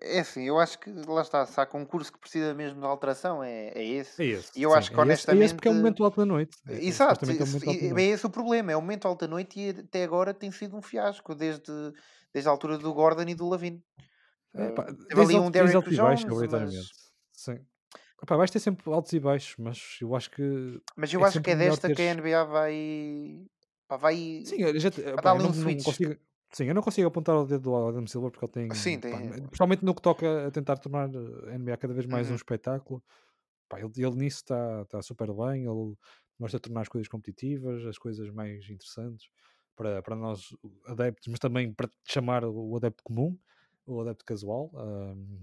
[0.00, 3.42] é assim, eu acho que lá está, se há concurso que precisa mesmo de alteração,
[3.42, 4.22] é, é esse.
[4.22, 4.58] É esse.
[4.58, 5.38] E eu sim, acho que é honestamente.
[5.38, 6.56] Esse, é esse porque é o momento alto da noite.
[6.68, 9.70] É, Exato, é, é, é esse o problema, é o momento alto da noite e
[9.70, 11.72] até agora tem sido um fiasco, desde,
[12.32, 13.82] desde a altura do Gordon e do Lavine.
[14.54, 16.90] É, pá, teve ali um Derrick Jones, mas...
[17.32, 17.58] Sim.
[18.22, 20.80] Epá, vais ter sempre altos e baixos, mas eu acho que.
[20.96, 21.96] Mas eu acho que é desta teres...
[21.96, 23.44] que a NBA vai.
[23.86, 24.42] Pá, vai.
[24.46, 24.90] Sim, já,
[25.22, 26.16] pá, não, um não consigo,
[26.54, 28.74] Sim, eu não consigo apontar o dedo ao Adam Silver porque ele tem.
[28.78, 29.10] Sim, tem.
[29.10, 32.34] Pá, principalmente no que toca a tentar tornar a NBA cada vez mais uhum.
[32.34, 33.02] um espetáculo.
[33.68, 35.66] Pá, ele, ele nisso está tá super bem.
[35.66, 35.96] Ele
[36.38, 39.28] mostra a tornar as coisas competitivas, as coisas mais interessantes
[39.74, 40.54] para, para nós
[40.86, 43.36] adeptos, mas também para chamar o adepto comum,
[43.84, 44.70] o adepto casual,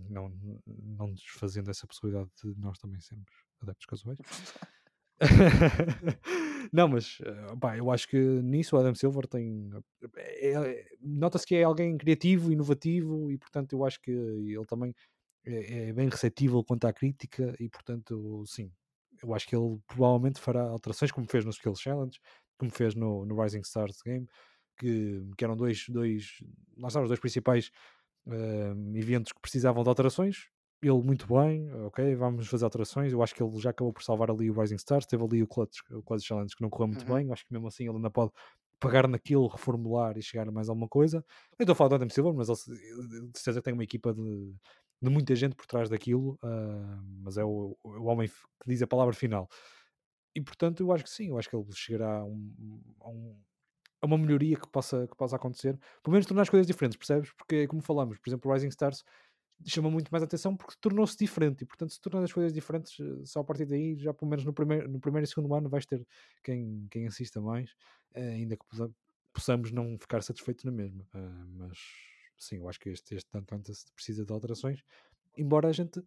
[0.10, 0.34] não,
[0.66, 3.28] não desfazendo essa possibilidade de nós também sermos
[3.62, 4.20] adeptos casuais.
[6.72, 7.18] não, mas
[7.60, 9.70] pá, eu acho que nisso o Adam Silver tem.
[10.16, 14.96] É, é, Nota-se que é alguém criativo, inovativo e, portanto, eu acho que ele também
[15.46, 18.72] é, é, bem receptível quanto à crítica e, portanto, sim,
[19.24, 22.20] eu acho que ele provavelmente fará alterações, como fez no Skills Challenge,
[22.58, 24.28] como fez no, no Rising Stars Game,
[24.78, 26.38] que, que eram dois, dois,
[26.78, 27.72] lá estavam os dois principais
[28.28, 30.51] uh, eventos que precisavam de alterações
[30.82, 33.14] ele muito bem, ok, vamos fazer alterações.
[33.14, 35.48] Eu acho que ele já acabou por salvar ali o Rising Stars, teve ali o
[35.48, 37.16] Clutch, o Clutch Challenge que não correu muito uhum.
[37.16, 37.32] bem.
[37.32, 38.32] Acho que mesmo assim ele ainda pode
[38.80, 41.24] pegar naquilo, reformular e chegar a mais alguma coisa.
[41.60, 44.56] Eu estou a falar do Adam Silver, mas ele de certeza tem uma equipa de,
[45.02, 48.88] de muita gente por trás daquilo, uh, mas é o, o homem que diz a
[48.88, 49.48] palavra final.
[50.36, 53.36] E portanto, eu acho que sim, eu acho que ele chegará a, um, a, um,
[54.02, 57.32] a uma melhoria que possa, que possa acontecer, pelo menos tornar as coisas diferentes, percebes?
[57.34, 59.04] Porque, como falamos, por exemplo, o Rising Stars
[59.66, 63.26] chama muito mais atenção porque tornou-se diferente e portanto se tornando as coisas diferentes eh,
[63.26, 65.86] só a partir daí já pelo menos no primeiro, no primeiro e segundo ano vais
[65.86, 66.06] ter
[66.44, 67.76] quem, quem assista mais
[68.14, 68.66] eh, ainda que
[69.34, 71.04] possamos não ficar satisfeitos na mesma.
[71.14, 71.78] Uh, mas
[72.38, 74.84] sim, eu acho que este, este tanto antes precisa de alterações.
[75.38, 76.04] Embora a gente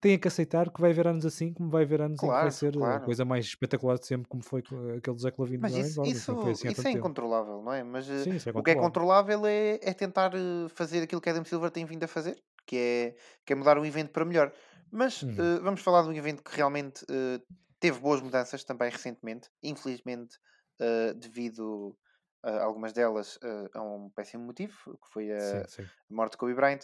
[0.00, 2.42] tenha que aceitar que vai haver anos assim como vai haver anos claro, em que
[2.42, 2.96] vai ser claro.
[2.96, 4.60] a coisa mais espetacular de sempre como foi
[4.96, 7.84] aquele do Zé Clavino mas isso, isso, assim isso é incontrolável, não é?
[7.84, 9.46] Mas sim, é o que é controlável.
[9.46, 10.32] é, é tentar
[10.70, 13.84] fazer aquilo que Adam Silver tem vindo a fazer que é, que é mudar o
[13.84, 14.52] evento para melhor.
[14.90, 15.32] Mas uhum.
[15.32, 17.42] uh, vamos falar de um evento que realmente uh,
[17.80, 20.36] teve boas mudanças também recentemente, infelizmente,
[20.80, 21.96] uh, devido
[22.44, 23.38] a algumas delas
[23.72, 25.88] a um péssimo motivo, que foi a, sim, sim.
[26.10, 26.80] a morte de Kobe Bryant.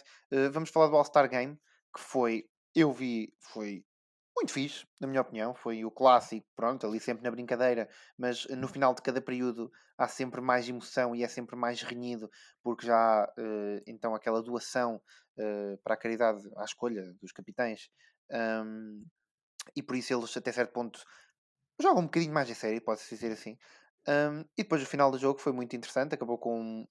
[0.53, 1.59] vamos falar do All-Star Game,
[1.93, 3.83] que foi, eu vi, foi
[4.39, 5.53] muito fixe, na minha opinião.
[5.53, 10.07] Foi o clássico, pronto, ali sempre na brincadeira, mas no final de cada período há
[10.07, 12.29] sempre mais emoção e é sempre mais renhido,
[12.63, 15.01] porque já uh, então aquela doação
[15.37, 17.89] uh, para a caridade à escolha dos capitães,
[18.31, 19.05] um,
[19.75, 21.03] e por isso eles até certo ponto
[21.81, 23.57] jogam um bocadinho mais a sério, pode-se dizer assim.
[24.07, 26.87] Um, e depois o final do jogo foi muito interessante, acabou com um,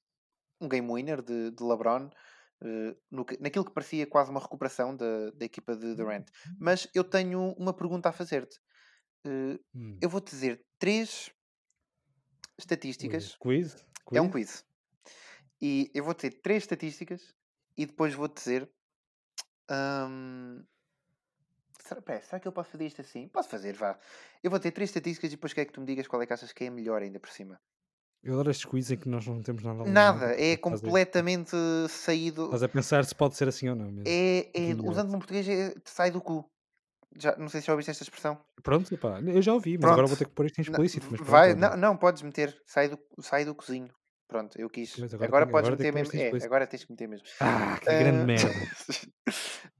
[0.61, 2.11] um game winner de, de LeBron.
[2.61, 6.29] Uh, no, naquilo que parecia quase uma recuperação da, da equipa de Durant.
[6.29, 6.57] Uhum.
[6.59, 8.59] Mas eu tenho uma pergunta a fazer-te.
[9.25, 9.99] Uh, hum.
[10.01, 11.31] Eu vou-te dizer três
[12.59, 13.37] estatísticas.
[13.37, 13.77] Quiz?
[14.13, 14.65] É um quiz.
[15.61, 17.35] E eu vou ter três estatísticas
[17.77, 18.69] e depois vou dizer.
[19.71, 20.65] hum,
[21.81, 23.29] será, pera, será que eu posso fazer isto assim?
[23.29, 23.99] Posso fazer, vá.
[24.43, 26.33] Eu vou ter três estatísticas e depois quero que tu me digas qual é que
[26.33, 27.61] achas que é melhor ainda por cima.
[28.23, 31.57] Eu adoro estes quiz em que nós não temos nada Nada, é completamente
[31.89, 32.47] saído.
[32.47, 34.05] Estás a pensar se pode ser assim ou não mesmo.
[34.07, 36.45] É, é usando um português, é, sai do cu.
[37.17, 38.39] Já, não sei se já ouviste esta expressão.
[38.63, 40.09] Pronto, epá, eu já ouvi, mas agora Pronto.
[40.09, 41.07] vou ter que pôr isto em Não, explícito.
[41.11, 42.61] Mas pronto, vai, não, não, podes meter.
[42.67, 43.89] Sai do, sai do cozinho.
[44.27, 44.93] Pronto, eu quis.
[44.95, 46.21] Agora agora tenho- podes agora meter mesmo.
[46.21, 47.27] É, agora tens que meter mesmo.
[47.41, 48.53] Ah, que Ah, grande merda.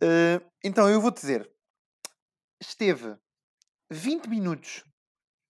[0.03, 1.51] ah, então eu vou dizer.
[2.61, 3.17] Esteve
[3.91, 4.85] 20 minutos.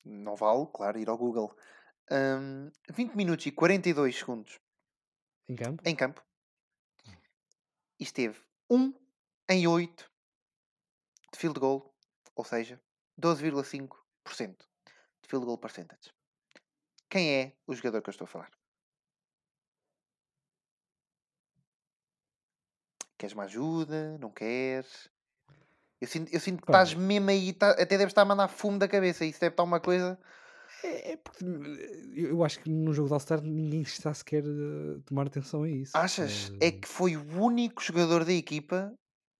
[0.05, 1.55] Não vale, claro, ir ao Google.
[2.11, 4.59] Hum, 20 minutos e 42 segundos
[5.48, 5.82] Em campo?
[5.84, 6.22] em campo.
[7.98, 8.40] E esteve
[8.70, 8.92] 1
[9.48, 10.11] em 8
[11.32, 11.94] de field goal,
[12.34, 12.80] ou seja,
[13.20, 14.56] 12,5%
[15.22, 16.12] de field goal percentage.
[17.11, 18.50] Quem é o jogador que eu estou a falar?
[23.16, 24.16] Queres uma ajuda?
[24.18, 25.09] Não queres?
[26.00, 28.78] Eu sinto, eu sinto que estás mesmo aí, tá- até deves estar a mandar fumo
[28.78, 29.24] da cabeça.
[29.24, 30.16] Isso deve estar uma coisa.
[30.85, 35.01] É, é porque eu eu acho que no jogo de All-Star ninguém está sequer a
[35.05, 35.97] tomar atenção a isso.
[35.97, 36.53] Achas?
[36.61, 38.93] Eh, É que foi o único jogador da equipa,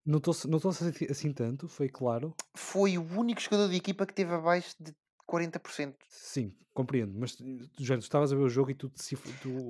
[0.09, 2.35] Notou-se notou-se assim, assim tanto, foi claro.
[2.57, 4.95] foi o único jogador da equipa que teve abaixo de
[5.31, 5.95] 40%.
[6.09, 7.13] Sim, compreendo.
[7.15, 7.37] Mas
[7.79, 8.91] já tu estavas a ver o jogo e tu,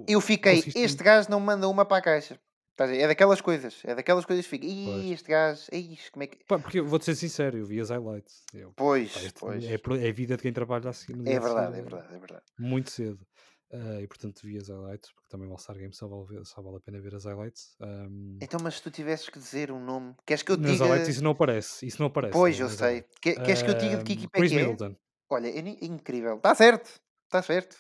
[0.07, 2.39] Eu fiquei, este gajo não manda uma para a caixa.
[2.85, 4.67] É daquelas coisas, é daquelas coisas que fica.
[4.67, 5.63] Ih, este gajo,
[6.13, 6.45] como é que.
[6.45, 8.45] Pá, porque eu vou-te ser sincero, eu vi as highlights.
[8.55, 9.65] Eu, Pois, pá, este pois.
[9.65, 9.75] é,
[10.07, 12.19] é a vida de quem trabalha assim no dia É verdade, seguir, é verdade, é
[12.19, 12.43] verdade.
[12.59, 13.27] Muito cedo.
[13.71, 16.77] Ah, e portanto vi as highlights, porque também o All-Star Game só vale, só vale
[16.77, 17.75] a pena ver as highlights.
[17.81, 20.73] Ahm, Então, mas se tu tivesses que dizer um nome, queres que eu te nas
[20.73, 20.85] diga.
[20.85, 21.85] highlights isso não aparece.
[21.87, 22.33] Isso não aparece.
[22.33, 23.05] Pois, né, eu sei.
[23.21, 24.59] Que- Queres que eu diga de que equipa é que é?
[24.59, 24.97] Middleton.
[25.29, 26.37] Olha, é incrível.
[26.37, 27.77] Está certo, está certo.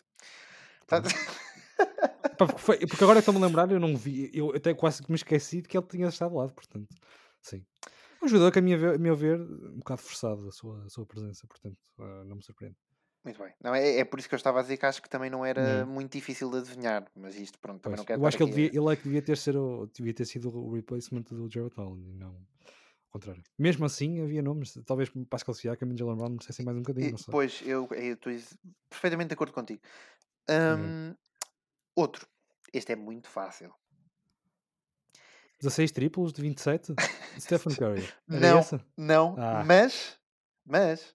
[0.86, 1.09] Tá- Pá,
[2.36, 5.68] porque, agora estou-me a lembrar, eu não vi, eu até quase que me esqueci de
[5.68, 6.88] que ele tinha estado lá, portanto,
[7.40, 7.64] sim.
[8.22, 11.06] Um jogador que, a minha a meu ver, um bocado forçado a sua, a sua
[11.06, 12.76] presença, portanto, ah, não me surpreende.
[13.24, 13.52] Muito bem.
[13.62, 15.44] Não, é, é por isso que eu estava a dizer que acho que também não
[15.44, 15.90] era Hum.
[15.90, 17.04] muito difícil de adivinhar.
[17.16, 19.02] Mas isto, pronto, também Pois, não quero eu acho que ele, devia, ele é que
[19.02, 23.12] devia ter, ser o, devia ter sido o replacement do Jared Allen e não ao
[23.12, 23.42] contrário.
[23.58, 27.08] Mesmo assim, havia nomes, talvez Pascal Siakam e Jalen Brown me dissessem mais um bocadinho,
[27.08, 27.18] E- não.
[27.30, 28.32] Pois, eu estou
[28.88, 29.80] perfeitamente de acordo contigo.
[30.48, 31.14] Hum,
[31.99, 32.28] Outro.
[32.72, 33.74] Este é muito fácil.
[35.61, 36.94] 16 triplos de 27?
[37.40, 38.09] Stephen Curry.
[38.30, 38.59] Era Não.
[38.61, 38.86] essa?
[38.96, 39.64] Não, Ah.
[39.64, 40.16] mas,
[40.64, 41.12] mas,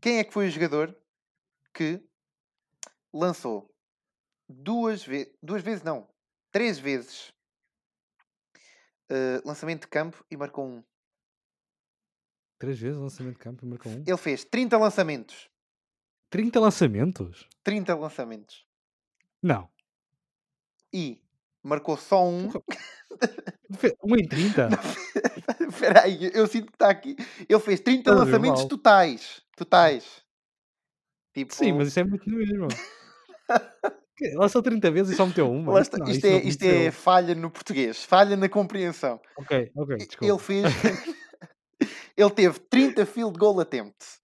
[0.00, 0.98] quem é que foi o jogador
[1.72, 2.02] que
[3.12, 3.72] lançou
[4.48, 6.08] duas vezes, duas vezes não,
[6.50, 7.32] três vezes
[9.08, 10.82] eh, lançamento de campo e marcou um?
[12.58, 14.02] Três vezes lançamento de campo e marcou um.
[14.04, 15.48] Ele fez 30 lançamentos.
[16.30, 17.48] 30 lançamentos?
[17.62, 18.66] 30 lançamentos.
[19.40, 19.70] Não.
[20.96, 21.20] E
[21.62, 22.48] marcou só um.
[23.78, 24.68] Fe- Um em 30?
[25.68, 27.16] Espera aí, eu sinto que está aqui.
[27.48, 28.68] Ele fez 30 Estás a ver lançamentos mal.
[28.68, 29.42] totais.
[29.56, 30.24] Totais.
[31.34, 32.68] Tipo, Sim, mas isso é muito mesmo.
[34.18, 34.30] Que?
[34.34, 35.74] Lançou 30 vezes e só meteu uma.
[35.74, 35.98] lá está.
[35.98, 39.20] Não, isto, isso não é, isto é falha no português, falha na compreensão.
[39.36, 40.24] Ok, ok, desculpa.
[40.24, 40.64] Ele fez.
[42.16, 44.18] ele teve 30 field goal attempts.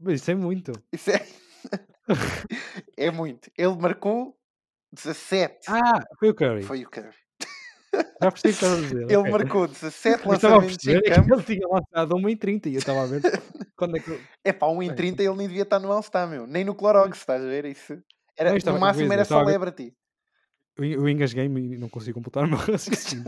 [0.00, 0.72] Mas isso é muito.
[0.90, 1.26] Isso é.
[2.96, 3.50] é muito.
[3.58, 4.37] Ele marcou
[4.92, 5.58] 17.
[5.68, 6.62] Ah, foi o Curry.
[6.62, 7.14] Foi o Curry.
[8.22, 9.02] Já percebi o que estava a dizer.
[9.08, 9.32] Ele ok.
[9.32, 11.34] marcou 17 Eu estava a lançamentos em campo.
[11.34, 13.22] ele tinha lançado uma em 30 e eu estava a ver
[13.76, 14.20] quando é que.
[14.44, 14.96] É pá, 1 em Bem.
[14.96, 16.46] 30 ele nem devia estar no All-Star, meu.
[16.46, 17.64] Nem no Clorox, estás a ver?
[17.64, 17.98] Isso.
[18.36, 19.94] Era, Não, no máximo era eu estava a celebrity.
[20.76, 23.24] Eu, eu engasguei-me e não consigo completar o meu raciocínio.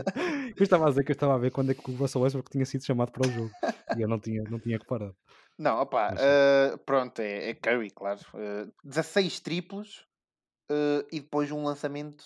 [0.55, 2.49] Eu estava a dizer que eu estava a ver quando é que o Russell Westbrook
[2.49, 3.51] tinha sido chamado para o jogo.
[3.97, 5.15] E eu não tinha, não tinha reparado.
[5.57, 8.19] Não, opá, Mas ah, pronto, é, é Curry, claro.
[8.33, 10.05] Ah, 16 triplos
[10.71, 12.23] ah, e depois um lançamento.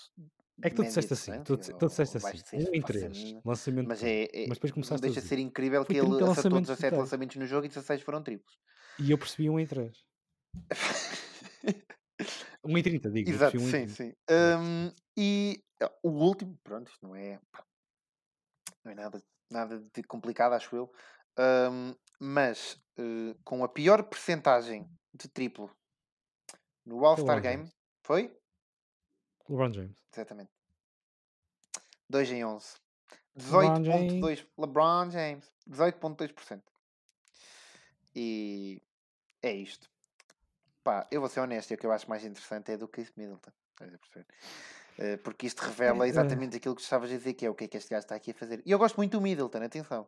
[0.61, 3.05] É que tu disseste assim, tu, distância, disse- tu disseste assim, um em não faço
[3.05, 3.41] a 3, mínima.
[3.45, 3.87] lançamento.
[3.89, 5.35] Mas, é, é- Mas depois começaste a deixa de dizer.
[5.35, 6.99] ser incrível Foi que ele 30 acertou lançamentos 17 totais.
[7.03, 8.57] lançamentos no jogo e 16 foram triplos.
[8.99, 10.05] E eu percebi um em 3.
[12.63, 13.29] Um em 30, digo.
[13.29, 13.93] Exato, um sim, 30.
[13.93, 14.13] sim.
[14.29, 17.39] Ahm, e ah, o último, pronto, isto não é,
[18.83, 20.91] não é nada, nada de complicado, acho eu.
[21.37, 25.69] Ahm, mas eh, com a pior percentagem de triplo
[26.85, 27.69] no All-Star Game.
[28.05, 28.31] Foi?
[29.49, 29.97] LeBron James.
[30.13, 30.51] Exatamente.
[32.07, 32.75] 2 em 11.
[33.35, 34.47] LeBron 18.2.
[34.57, 35.51] LeBron James.
[35.67, 36.61] 18.2%.
[38.15, 38.81] E
[39.41, 39.89] é isto.
[40.83, 43.11] Pá, eu vou ser honesto, e o que eu acho mais interessante é do Chris
[43.17, 43.51] Middleton.
[44.97, 47.63] Eh, Porque isto revela É, exatamente aquilo que estavas a dizer, que é o que
[47.63, 48.61] é que este gajo está aqui a fazer.
[48.63, 50.07] E eu gosto muito do Middleton, atenção.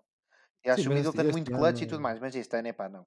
[0.63, 2.87] Eu acho Sim, o Middleton muito clutch e tudo mais, mas este ano é pá,
[2.87, 3.05] não.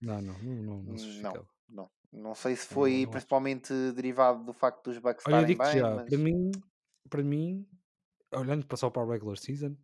[0.00, 1.90] Não, não, não, não, não Não.
[2.12, 5.94] Não, Não sei se foi principalmente derivado do facto dos Bucks Olha, estarem bem, já,
[5.94, 6.08] mas...
[6.08, 6.50] para mim,
[7.10, 7.66] para mim,
[8.32, 9.76] olhando para só para a regular season,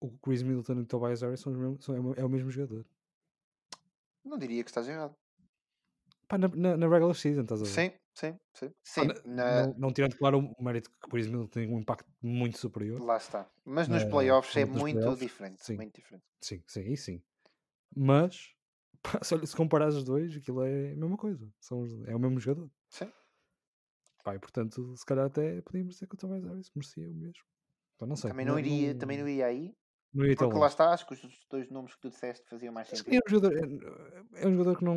[0.00, 2.86] o Chris Middleton e o Tobias Harris são, são, é o mesmo jogador.
[4.24, 5.14] Não diria que estás errado.
[6.28, 7.70] Pá, na, na, na regular season, estás a ver?
[7.70, 8.70] Sim, sim, sim.
[8.84, 11.78] Sim na- na- não, não tirando, claro, o mérito que o Chris Middleton tem um
[11.80, 13.02] impacto muito superior.
[13.02, 13.50] Lá está.
[13.64, 15.64] Mas nos Eh, playoffs é muito playoffs, diferente.
[15.64, 15.76] sim.
[15.76, 16.24] Muito diferente.
[16.40, 17.22] Sim, sim, aí sim.
[17.94, 18.54] Mas,
[19.02, 21.48] pá, se, se comparar os dois, aquilo é a mesma coisa.
[21.60, 22.70] São, é o mesmo jogador.
[22.88, 23.10] Sim.
[24.22, 27.42] Pá, e portanto, se calhar até podíamos dizer que o Tobias Harris merecia o mesmo.
[27.96, 28.30] Então, não sei.
[28.30, 29.74] Também não, iria, também não iria aí.
[30.12, 32.72] não ia tão Porque lá está, acho que os dois nomes que tu disseste faziam
[32.72, 33.14] mais que sentido.
[33.14, 34.96] é um jogador, é, é um jogador que não,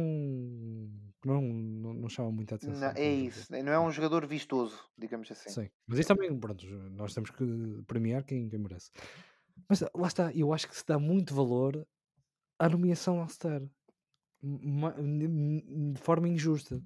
[1.21, 2.79] que não, não, não chama muita atenção.
[2.79, 3.51] Não, é isso.
[3.51, 5.49] Não é um jogador vistoso, digamos assim.
[5.49, 5.69] Sim.
[5.87, 7.45] Mas isso também, pronto, nós temos que
[7.87, 8.91] premiar quem, quem merece.
[9.69, 11.85] Mas lá está, eu acho que se dá muito valor
[12.59, 13.61] à nomeação All-Star.
[14.43, 16.81] De forma injusta.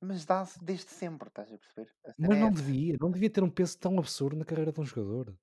[0.00, 1.94] Mas dá-se desde sempre, estás a perceber?
[2.06, 2.62] A Mas é não essa.
[2.62, 5.36] devia, não devia ter um peso tão absurdo na carreira de um jogador.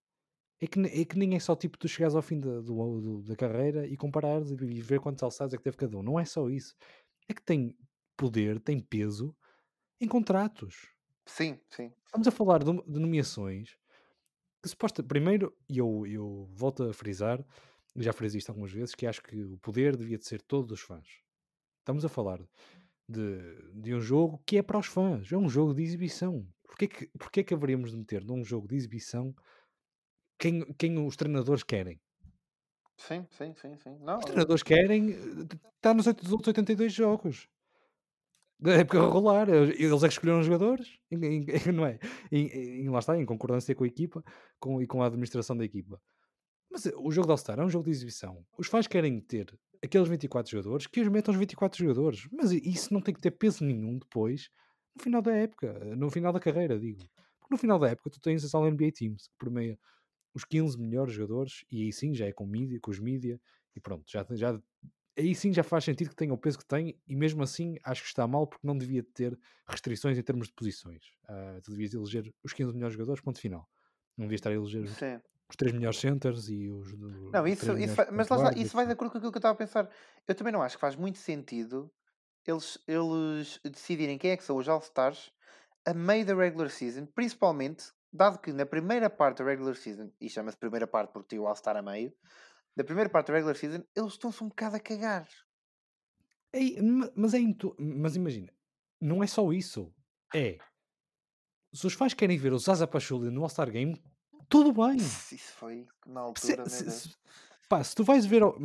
[0.62, 3.24] É que, é que nem é só tipo tu chegares ao fim da, do- do-
[3.24, 6.04] da carreira e comparares e ver quantos alçados é que teve cada um.
[6.04, 6.76] Não é só isso.
[7.30, 7.78] É que tem
[8.18, 9.36] poder, tem peso
[10.02, 10.88] em contratos.
[11.26, 11.94] Sim, sim.
[12.06, 13.78] Estamos a falar de, de nomeações
[14.64, 15.04] que suposta.
[15.04, 17.46] Primeiro, e eu, eu volto a frisar,
[17.96, 20.82] já frisei isto algumas vezes, que acho que o poder devia de ser todo dos
[20.82, 21.08] fãs.
[21.88, 22.42] Estamos a falar
[23.08, 26.46] de, de um jogo que é para os fãs, é um jogo de exibição.
[26.68, 29.34] Porquê que, porquê que haveríamos de meter num jogo de exibição
[30.38, 31.98] quem, quem os treinadores querem?
[32.98, 33.98] Sim, sim, sim, sim.
[34.02, 37.48] Não, Os treinadores querem estar nos oito- dos outros 82 jogos.
[38.60, 42.00] Da época regular, eles eles é que escolheram os jogadores, em- em- em- não é?
[42.30, 42.48] Em,
[42.84, 44.22] em- lá está, em concordância com a equipa
[44.60, 46.02] com, e com a administração da equipa.
[46.70, 48.46] Mas eh, o jogo de All-Star é um jogo de exibição.
[48.58, 52.28] Os fãs querem ter aqueles 24 jogadores, que os metam os 24 jogadores.
[52.32, 54.50] Mas isso não tem que ter peso nenhum depois,
[54.96, 57.00] no final da época, no final da carreira, digo.
[57.40, 59.80] Porque no final da época tu tens as All NBA Teams, que permeia
[60.34, 63.40] os 15 melhores jogadores, e aí sim já é com, mídia, com os mídia,
[63.76, 64.60] e pronto, já, já,
[65.18, 68.04] aí sim já faz sentido que tenha o peso que tem, e mesmo assim acho
[68.04, 71.04] que está mal porque não devia ter restrições em termos de posições.
[71.28, 73.68] Ah, tu devias eleger os 15 melhores jogadores, ponto final.
[74.16, 74.92] Não devias estar a eleger os.
[75.50, 76.92] Os 3 melhores centers e os.
[76.96, 79.32] do- Não, isso, três isso vai- mas lá está, isso vai de acordo com aquilo
[79.32, 79.90] que eu estava a pensar.
[80.28, 81.92] Eu também não acho que faz muito sentido
[82.46, 85.32] eles, eles decidirem quem é que são os All-Stars
[85.86, 90.30] a meio da regular season, principalmente, dado que na primeira parte da regular season, e
[90.30, 92.14] chama-se primeira parte porque tem o All-Star a meio,
[92.76, 95.28] da primeira parte da regular season, eles estão-se um bocado a cagar.
[96.82, 98.52] Ma- mas é intu- mas imagina,
[99.00, 99.94] não é só isso.
[100.34, 100.58] É
[101.74, 104.02] se os fãs querem ver o Zaza Pachulia no All-Star Game,
[104.50, 104.98] tudo bem.
[104.98, 107.16] Isso foi na Se, altura, meu se- se-
[107.70, 108.58] pá, se tu vais ver ao,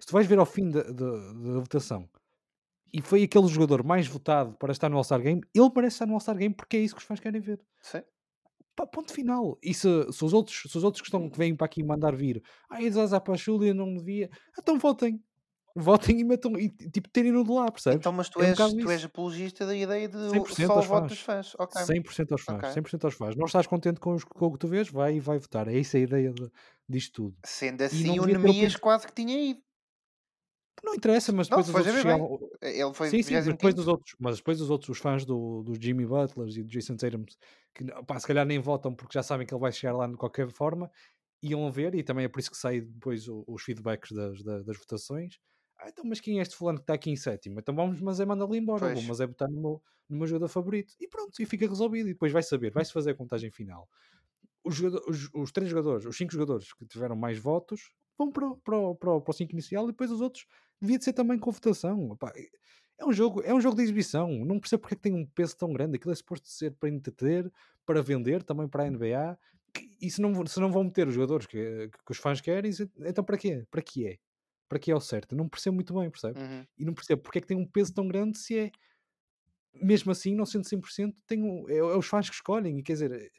[0.00, 2.08] se tu vais ver ao fim da, da- da votação
[2.92, 6.14] e foi aquele jogador mais votado para estar no All-Star Game, ele merece estar no
[6.14, 7.60] All-Star Game porque é isso que os fãs querem ver.
[7.82, 8.02] Sim.
[8.74, 9.58] Pá, ponto final.
[9.62, 12.14] E se, se os outros, se os outros que, estão, que vêm para aqui mandar
[12.14, 15.22] vir, ah, e Zaza Pachulia não devia, então votem.
[15.78, 18.06] Votem e metam, e tipo, tirem-no de lá, percebes?
[18.06, 20.78] Então, mas tu É um és, bocado tu és apologista da ideia de 100% só
[20.80, 21.54] o voto dos fãs.
[21.58, 21.80] Ok.
[21.86, 22.68] 100% aos fãs, Ok.
[22.72, 23.36] 100% aos fãs.
[23.36, 24.88] Não estás contente com, os- com o que tu vês?
[24.90, 25.68] Vai e vai votar.
[25.68, 26.50] É isso a ideia de,
[26.88, 27.36] disto tudo.
[27.44, 29.62] Sendo não assim, o Nemias quase que tinha ido.
[30.84, 32.38] Não interessa, mas Não, depois os foi outros chegavam.
[32.62, 33.74] Ele foi Sim, sim, mas depois 25º.
[33.74, 36.96] dos outros, mas depois dos outros, os fãs do, do Jimmy Butlers e do Jason
[36.96, 37.24] Tatum,
[37.74, 40.16] que pá, se calhar nem votam porque já sabem que ele vai chegar lá de
[40.16, 40.90] qualquer forma,
[41.42, 44.78] iam ver, e também é por isso que sai depois os feedbacks das, das, das
[44.78, 45.38] votações.
[45.78, 47.60] Ah, então, mas quem é este fulano que está aqui em sétimo?
[47.60, 48.94] Então vamos, mas é mandá-lo embora, Pois.
[48.94, 50.94] vou, mas é botar no meu, no meu jogador favorito.
[51.00, 52.08] E pronto, e fica resolvido.
[52.08, 53.88] E depois vai saber, vai-se fazer a contagem final.
[54.64, 58.48] Os, jogador- os, os três jogadores, os cinco jogadores que tiveram mais votos, vão para,
[58.48, 60.46] o- para, o- para, o- para o 5 inicial e depois os outros
[60.80, 62.10] devia de ser também com votação.
[62.10, 62.32] Opá,
[62.98, 64.28] é um jogo, é um jogo de exibição.
[64.44, 65.96] Não percebo porque é que tem um peso tão grande.
[65.96, 67.50] Aquilo é suposto ser para entreter,
[67.86, 69.38] para vender, também para a NBA.
[70.00, 72.72] E se não, se não vão meter os jogadores que, que os fãs querem,
[73.06, 73.64] então para quê?
[73.70, 74.18] Para que é?
[74.68, 75.34] Para que é o certo?
[75.34, 76.42] Não percebo muito bem, percebes?
[76.42, 76.64] Uhum.
[76.78, 78.70] E não percebo porque é que tem um peso tão grande se é
[79.74, 82.78] mesmo assim, não sendo 100%, tem um, é, é os fãs que escolhem.
[82.78, 83.32] E quer dizer,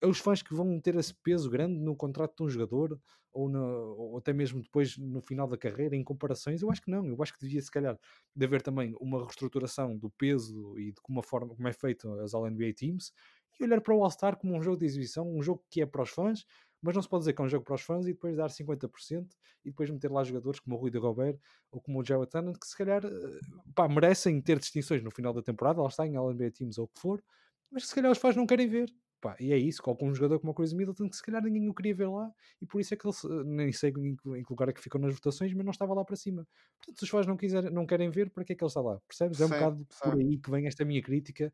[0.00, 2.98] é os fãs que vão ter esse peso grande no contrato de um jogador
[3.32, 6.62] ou, na- ou até mesmo depois no final da carreira, em comparações.
[6.62, 7.06] Eu acho que não.
[7.06, 7.98] Eu acho que devia, se calhar,
[8.34, 12.34] de haver também uma reestruturação do peso e de como, forma, como é feito as
[12.34, 13.12] All-NBA Teams
[13.58, 16.02] e olhar para o All-Star como um jogo de exibição, um jogo que é para
[16.02, 16.44] os fãs,
[16.82, 18.48] mas não se pode dizer que é um jogo para os fãs e depois dar
[18.48, 19.28] 50%
[19.64, 21.38] e depois meter lá jogadores como o Rui de Gobert
[21.70, 23.40] ou como o Jared Allen que se calhar eh,
[23.74, 26.88] pá, merecem ter distinções no final da temporada, lá está em All-NBA Teams ou o
[26.88, 27.22] que for,
[27.70, 28.90] mas que se calhar os fãs não querem ver.
[29.20, 31.68] Pá, e é isso, colocam um jogador como o Chris Middleton que se calhar ninguém
[31.68, 34.70] o queria ver lá e por isso é que ele nem sei em, que lugar
[34.70, 36.48] é que ficou nas votações, mas não estava lá para cima.
[36.78, 38.80] Portanto, se os fãs não, quiser, não querem ver, para que é que ele está
[38.80, 38.98] lá?
[39.06, 39.38] Percebes?
[39.38, 41.52] É um bocado por aí que vem esta minha crítica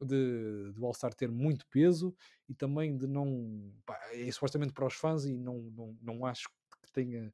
[0.00, 2.14] de, de All-Star ter muito peso
[2.48, 3.72] e também de não.
[3.84, 6.48] Pá, é supostamente para os fãs e não, não, não acho
[6.82, 7.32] que tenha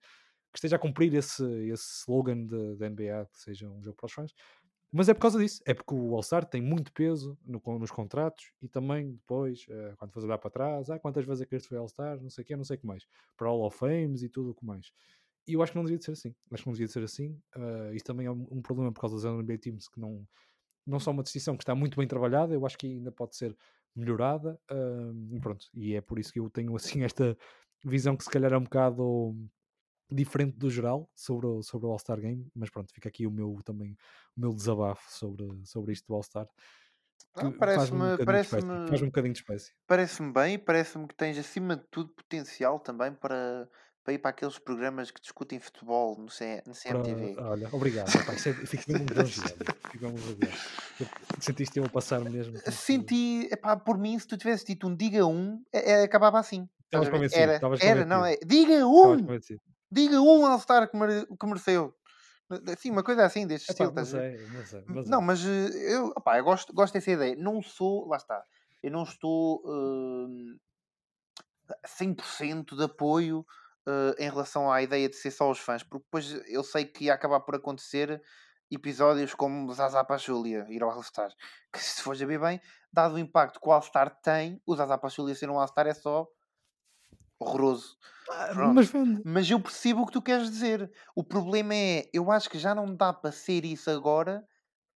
[0.53, 4.13] que esteja a cumprir esse, esse slogan da NBA, que seja um jogo para os
[4.13, 4.35] fãs.
[4.95, 8.53] Mas é por causa disso, é porque o All-Star tem muito peso no, nos contratos
[8.61, 11.69] e também depois, uh, quando faz olhar para trás, ah, quantas vezes é que este
[11.69, 14.23] foi All-Star, não sei o que, não sei o que mais, para Hall of Fames
[14.23, 14.93] e tudo o que mais.
[15.47, 16.35] E eu acho que não devia de ser assim.
[16.53, 17.41] Acho que não devia de ser assim.
[17.57, 20.27] Uh, isto também é um, problema por causa das NBA Teams que não,
[20.87, 23.57] não são uma distinção que está muito bem trabalhada, eu acho que ainda pode ser
[23.95, 24.59] melhorada.
[24.71, 27.37] Uh, e pronto, e é por isso que eu tenho assim esta
[27.85, 29.35] visão que se calhar é um bocado
[30.11, 33.59] diferente do geral sobre o, sobre o All-Star Game, mas pronto, fica aqui o meu
[33.65, 33.97] também
[34.37, 36.49] o meu desabafo sobre, sobre isto do All-Star.
[37.59, 39.73] Parece-me parece faz um bocadinho de espécie.
[39.87, 43.67] Parece-me bem, parece-me que tens acima de tudo potencial também para,
[44.05, 47.35] para ir para aqueles programas que discutem futebol no, C, no CMTV.
[47.35, 49.65] Para, olha, obrigado, rapaz, fico mesmo lisonjeado.
[51.41, 52.59] Sentiste eu a passar mesmo?
[52.71, 56.69] Senti, epá, por mim, se tu tivesse dito um diga um, é, é, acabava assim.
[56.85, 57.41] Estavas convencido.
[57.41, 59.27] Era, era não, é, diga um!
[59.91, 61.95] Diga um All-Star que, mere, que mereceu.
[62.79, 63.93] Sim, uma coisa assim deste é, estilo.
[63.95, 67.37] Mas é, mas é, mas não, mas eh, eu, opa, eu gosto, gosto dessa ideia.
[67.37, 68.43] Não sou, lá está,
[68.83, 70.59] eu não estou uh,
[71.87, 73.45] 100% de apoio
[73.89, 77.05] uh, em relação à ideia de ser só os fãs, porque depois eu sei que
[77.05, 78.23] ia acabar por acontecer
[78.71, 81.31] episódios como Zaza Pachulia ir ao All-Star.
[81.73, 82.61] Que se for ver bem,
[82.93, 86.27] dado o impacto que o All-Star tem, o Zaza Pachulia ser um All-Star é só
[87.39, 87.97] horroroso.
[88.31, 88.91] Ah, mas,
[89.25, 90.91] mas eu percebo o que tu queres dizer.
[91.15, 94.47] O problema é, eu acho que já não dá para ser isso agora,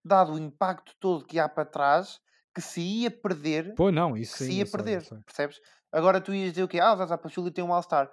[0.04, 2.20] dado o impacto todo que há para trás,
[2.54, 3.74] que se ia perder.
[3.76, 5.60] Pois não, isso sim, se ia perder, sei, percebes?
[5.92, 6.78] Agora tu ias dizer o quê?
[6.78, 8.10] Ah, o Zaza Pachulia tem um All-Star.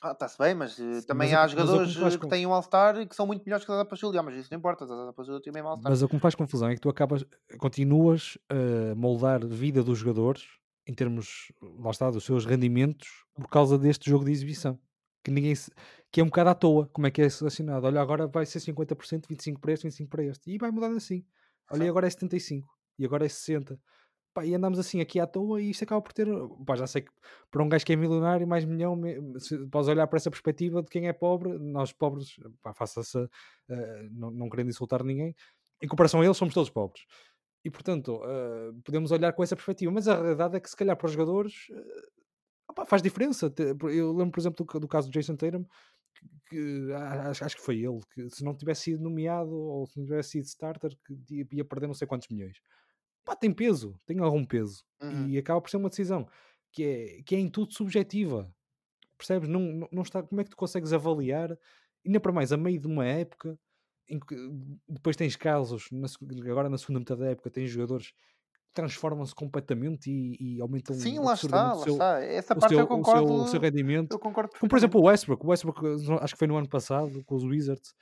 [0.00, 3.06] Ah, está-se bem, mas uh, também mas há jogadores que, que têm um All-Star e
[3.06, 4.22] que são muito melhores que o Zaza Pachulia.
[4.22, 5.90] Mas isso não importa, o Zaza Pachulia tem mesmo All-Star.
[5.90, 7.24] Mas o que me faz confusão é que tu acabas,
[7.58, 10.44] continuas a moldar a vida dos jogadores
[10.88, 14.78] em termos, lá está, dos seus rendimentos por causa deste jogo de exibição.
[15.22, 15.70] Que ninguém se,
[16.10, 17.86] que é um bocado à toa, como é que é selecionado.
[17.86, 20.50] Olha, agora vai ser 50%, 25% para este, 25% para este.
[20.50, 21.24] E vai mudando assim.
[21.70, 22.62] Olha, agora é 75%,
[22.98, 23.78] e agora é 60%.
[24.38, 26.28] Pá, e andamos assim aqui à toa e isto acaba por ter.
[26.64, 27.10] Pá, já sei que
[27.50, 28.96] para um gajo que é milionário, mais milhão,
[29.36, 33.28] se, podes olhar para essa perspectiva de quem é pobre, nós pobres, pá, faça-se, uh,
[34.12, 35.34] não, não querendo insultar ninguém,
[35.82, 37.04] em comparação a eles, somos todos pobres.
[37.64, 40.96] E portanto, uh, podemos olhar com essa perspectiva, mas a realidade é que se calhar
[40.96, 43.52] para os jogadores uh, opa, faz diferença.
[43.92, 45.64] Eu lembro, por exemplo, do, do caso do Jason Tatum,
[46.14, 49.98] que, que acho, acho, que foi ele, que se não tivesse sido nomeado ou se
[49.98, 52.56] não tivesse sido starter, que ia perder não sei quantos milhões.
[53.28, 54.82] Pá, tem peso, tem algum peso.
[55.02, 55.28] Uhum.
[55.28, 56.26] E acaba por ser uma decisão
[56.72, 58.50] que é, que é em tudo subjetiva.
[59.18, 59.50] Percebes?
[59.50, 61.54] Não, não, está, como é que tu consegues avaliar,
[62.06, 63.58] ainda para mais a meio de uma época
[64.08, 64.34] em que
[64.88, 66.06] depois tens casos, na,
[66.50, 71.18] agora na segunda metade da época, tens jogadores que transformam-se completamente e, e aumentam Sim,
[71.18, 72.24] lá está, lá seu, está.
[72.24, 73.24] Essa parte seu, eu concordo.
[73.24, 74.12] O seu, o seu rendimento.
[74.12, 75.44] Eu concordo Como por exemplo o Westbrook.
[75.44, 75.80] O Westbrook,
[76.22, 77.92] acho que foi no ano passado, com os Wizards,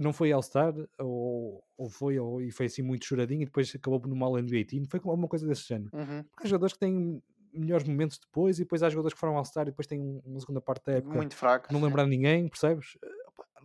[0.00, 3.70] que não foi All-Star, ou, ou foi, ou, e foi assim muito choradinho, e depois
[3.74, 4.84] acabou no mal NBA Team.
[4.88, 5.90] Foi alguma coisa desse género.
[5.92, 6.22] Uhum.
[6.24, 7.22] Porque há jogadores que têm
[7.52, 10.60] melhores momentos depois, e depois há jogadores que foram All-Star e depois têm uma segunda
[10.60, 11.70] parte da época muito fraco.
[11.70, 12.96] Não lembrar ninguém, percebes?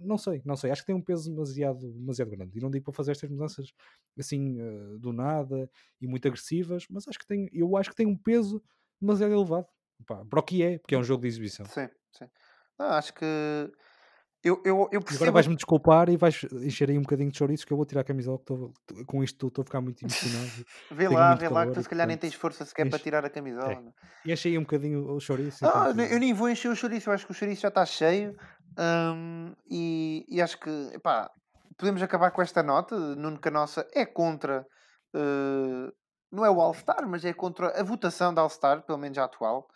[0.01, 0.71] não sei, não sei.
[0.71, 2.57] Acho que tem um peso demasiado, demasiado grande.
[2.57, 3.71] E não digo para fazer estas mudanças
[4.19, 5.69] assim uh, do nada
[6.01, 8.61] e muito agressivas, mas acho que tem, eu acho que tem um peso
[8.99, 9.67] demasiado elevado.
[10.05, 11.65] Pá, para o que é, porque é um jogo de exibição.
[11.67, 12.25] Sim, sim.
[12.77, 13.25] Não, acho que
[14.45, 15.23] eu, eu, eu percebo...
[15.23, 18.01] Agora vais-me desculpar e vais encher aí um bocadinho de chouriços que eu vou tirar
[18.01, 18.71] a camisola que tô,
[19.07, 20.65] com isto estou a ficar muito emocionado.
[20.91, 22.91] vê lá, vê lá que tu se calhar nem tens força sequer enche...
[22.91, 23.73] para tirar a camisola.
[23.73, 23.83] É.
[24.23, 25.65] E enche aí um bocadinho o chouriço.
[25.65, 27.83] Ah, então, eu nem vou encher o chouriço, eu acho que o chouriço já está
[27.87, 28.35] cheio.
[28.77, 31.31] Um, e, e, acho que epá,
[31.75, 32.95] podemos acabar com esta nota.
[33.15, 34.61] Nuno Canossa é contra,
[35.15, 35.91] uh,
[36.31, 39.67] não é o All-Star, mas é contra a votação da All-Star, pelo menos a atual.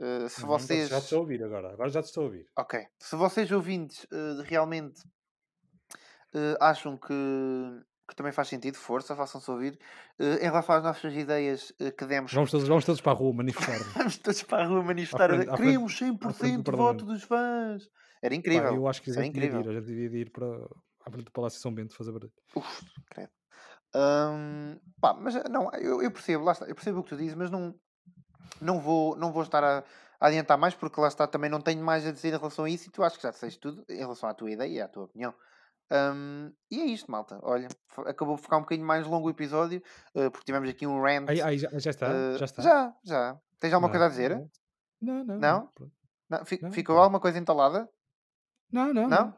[0.00, 0.88] Uh, se vocês...
[0.88, 2.46] Já te estou a ouvir agora, agora já te estou a ouvir.
[2.56, 2.80] Ok.
[2.98, 5.02] Se vocês ouvintes uh, realmente
[6.60, 7.14] acham que,
[8.08, 9.78] que também faz sentido, força, façam-se ouvir.
[10.18, 12.32] Uh, em relação às nossas ideias uh, que demos.
[12.32, 13.78] Vamos todos, vamos todos para a rua manifestar.
[13.94, 15.30] vamos todos para a rua manifestar.
[15.30, 17.88] Frente, Queríamos 100% de voto dos fãs.
[18.22, 18.70] Era incrível.
[18.70, 19.60] Pá, eu acho que já incrível.
[19.60, 22.32] Ir, eu já devia ir para a frente do Palácio São Bento fazer barulho.
[22.54, 23.30] Uf, credo.
[23.94, 27.34] Um, pá, mas não, eu, eu percebo, lá está, eu percebo o que tu dizes,
[27.34, 27.74] mas não,
[28.60, 29.78] não, vou, não vou estar a,
[30.20, 32.70] a, adiantar mais porque lá está, também não tenho mais a dizer em relação a
[32.70, 34.88] isso e tu acho que já disseste tudo em relação à tua ideia e à
[34.88, 35.34] tua opinião.
[35.92, 37.38] Um, e é isto, malta.
[37.42, 37.68] Olha,
[38.06, 39.82] acabou de ficar um bocadinho mais longo o episódio,
[40.14, 41.28] uh, porque tivemos aqui um rant.
[41.28, 42.62] Aí, aí já, já, está, uh, já está.
[42.62, 43.40] Já, já.
[43.58, 44.50] Tens alguma não, coisa a dizer?
[45.00, 45.38] Não, não.
[45.38, 45.72] Não?
[46.30, 46.38] não?
[46.62, 47.02] não ficou não.
[47.02, 47.88] alguma coisa entalada?
[48.72, 49.08] Não, não.
[49.08, 49.34] Não?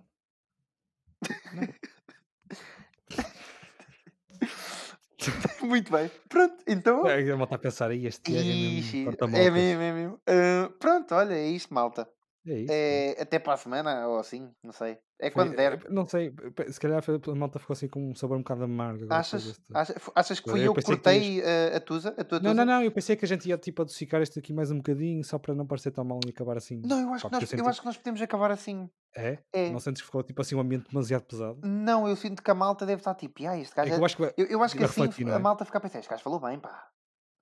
[5.62, 6.10] Muito bem.
[6.28, 7.06] Pronto, então.
[7.06, 9.36] É, estar a pensar aí, este é mesmo.
[9.36, 10.14] É mesmo, é mesmo.
[10.28, 12.08] Uh, pronto, olha, é isto, malta.
[12.46, 12.72] É isso.
[12.72, 14.98] É, até para a semana, ou assim, não sei.
[15.20, 15.88] É quando Foi, der.
[15.88, 16.34] Não sei,
[16.68, 19.06] se calhar a malta ficou assim com um sabor um bocado amargo.
[19.08, 22.12] Achas, achas, achas que fui eu, que cortei que a, a Tusa?
[22.18, 24.52] A tua não, não, não, eu pensei que a gente ia tipo adocicar este aqui
[24.52, 26.82] mais um bocadinho só para não parecer tão mal e acabar assim.
[26.84, 28.90] Não, eu acho, Pá, que, nós, eu, eu acho que nós podemos acabar assim.
[29.16, 29.38] É?
[29.52, 29.70] é?
[29.70, 31.60] Não sentes que ficou tipo assim um ambiente demasiado pesado?
[31.62, 33.92] Não, eu sinto que a malta deve estar tipo, ah, este gajo.
[33.92, 35.38] É eu, acho que, eu, eu acho que assim a é?
[35.38, 36.88] malta fica a pensar, este gajo falou bem, pá.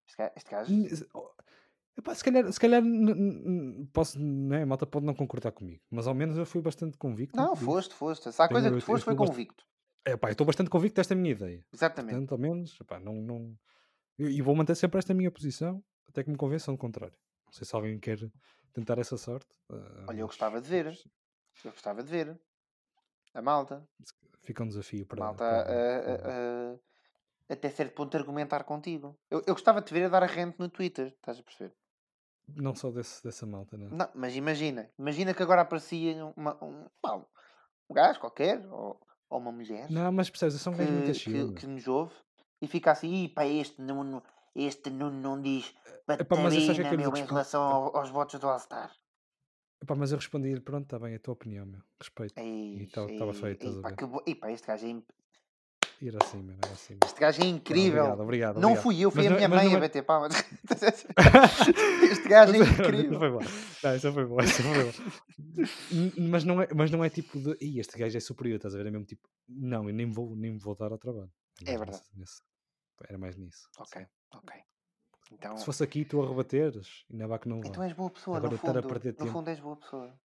[0.07, 0.33] Este gajo.
[0.37, 1.31] Este gajo...
[2.01, 2.83] Epá, se calhar, se calhar
[3.93, 7.37] posso, né, a malta pode não concordar comigo, mas ao menos eu fui bastante convicto.
[7.37, 8.33] Não, foste, foste.
[8.33, 9.67] Se há coisa que tu foste, foi convicto.
[10.07, 11.63] É, pá, eu estou bastante convicto desta minha ideia.
[11.71, 12.13] Exatamente.
[12.13, 13.55] Portanto, ao menos, epá, não, não...
[14.19, 17.15] E vou manter sempre esta minha posição, até que me convençam do contrário.
[17.45, 18.19] Não sei se alguém quer
[18.73, 19.53] tentar essa sorte.
[19.69, 20.99] Uh, Olha, eu gostava de ver.
[21.63, 22.41] Eu gostava de ver.
[23.35, 23.87] A malta.
[24.43, 25.23] Fica um desafio para.
[25.23, 26.81] A malta, para, uh,
[27.47, 29.19] até certo ponto, argumentar contigo.
[29.31, 31.75] Eu, eu gostava de te ver a dar a rente no Twitter, estás a perceber?
[32.57, 33.89] Não só desse, dessa malta, não.
[33.89, 36.87] Não, mas imagina, imagina que agora aparecia uma, um,
[37.89, 39.91] um gajo qualquer, ou, ou uma mulher.
[39.91, 42.15] Não, mas percebes, são gajo muito que, que nos ouve
[42.61, 44.23] e fica assim, pá, este não, não,
[44.55, 45.75] este não, não diz
[46.07, 48.95] baterina, é meu, em relação ao, aos votos do All-Star.
[49.83, 51.81] Epá, mas eu respondi-lhe, pronto, está bem, é a tua opinião, meu.
[51.99, 52.39] Respeito.
[52.39, 53.67] e estava feito.
[53.67, 55.03] Ei, pá, que, e pá, este gajo é
[56.01, 56.97] Ir assim, meu, era assim.
[57.05, 58.05] Este gajo é incrível.
[58.05, 58.83] Obrigado, obrigado, Não obrigado.
[58.83, 60.33] fui eu, foi mas a minha mãe a é bater palmas.
[62.11, 63.11] este gajo é incrível.
[63.11, 63.41] Isso foi bom.
[63.85, 66.31] Não, isso foi bom, isso foi bom.
[66.31, 67.55] mas, não é, mas não é tipo de.
[67.61, 68.87] Ih, este gajo é superior, estás a ver?
[68.87, 69.29] É mesmo tipo.
[69.47, 71.31] Não, eu nem vou, nem vou dar ao trabalho.
[71.67, 72.03] É verdade.
[72.17, 72.41] Nesse,
[73.07, 73.69] era mais nisso.
[73.79, 74.57] Ok, ok.
[75.33, 75.57] Então...
[75.59, 77.69] Se fosse aqui tu a rebateres, ainda vá que não vá.
[77.69, 78.79] Então és boa pessoa, Agora, no fundo.
[78.79, 79.33] A perder no tempo.
[79.33, 80.19] fundo és boa pessoa.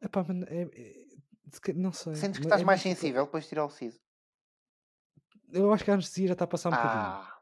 [0.00, 2.16] Epá, é, é, não sei.
[2.16, 4.00] Sentes que estás é mais sensível depois de tirar o siso?
[5.52, 7.02] Eu acho que a anestesia já está a passar um bocadinho.
[7.02, 7.38] Ah,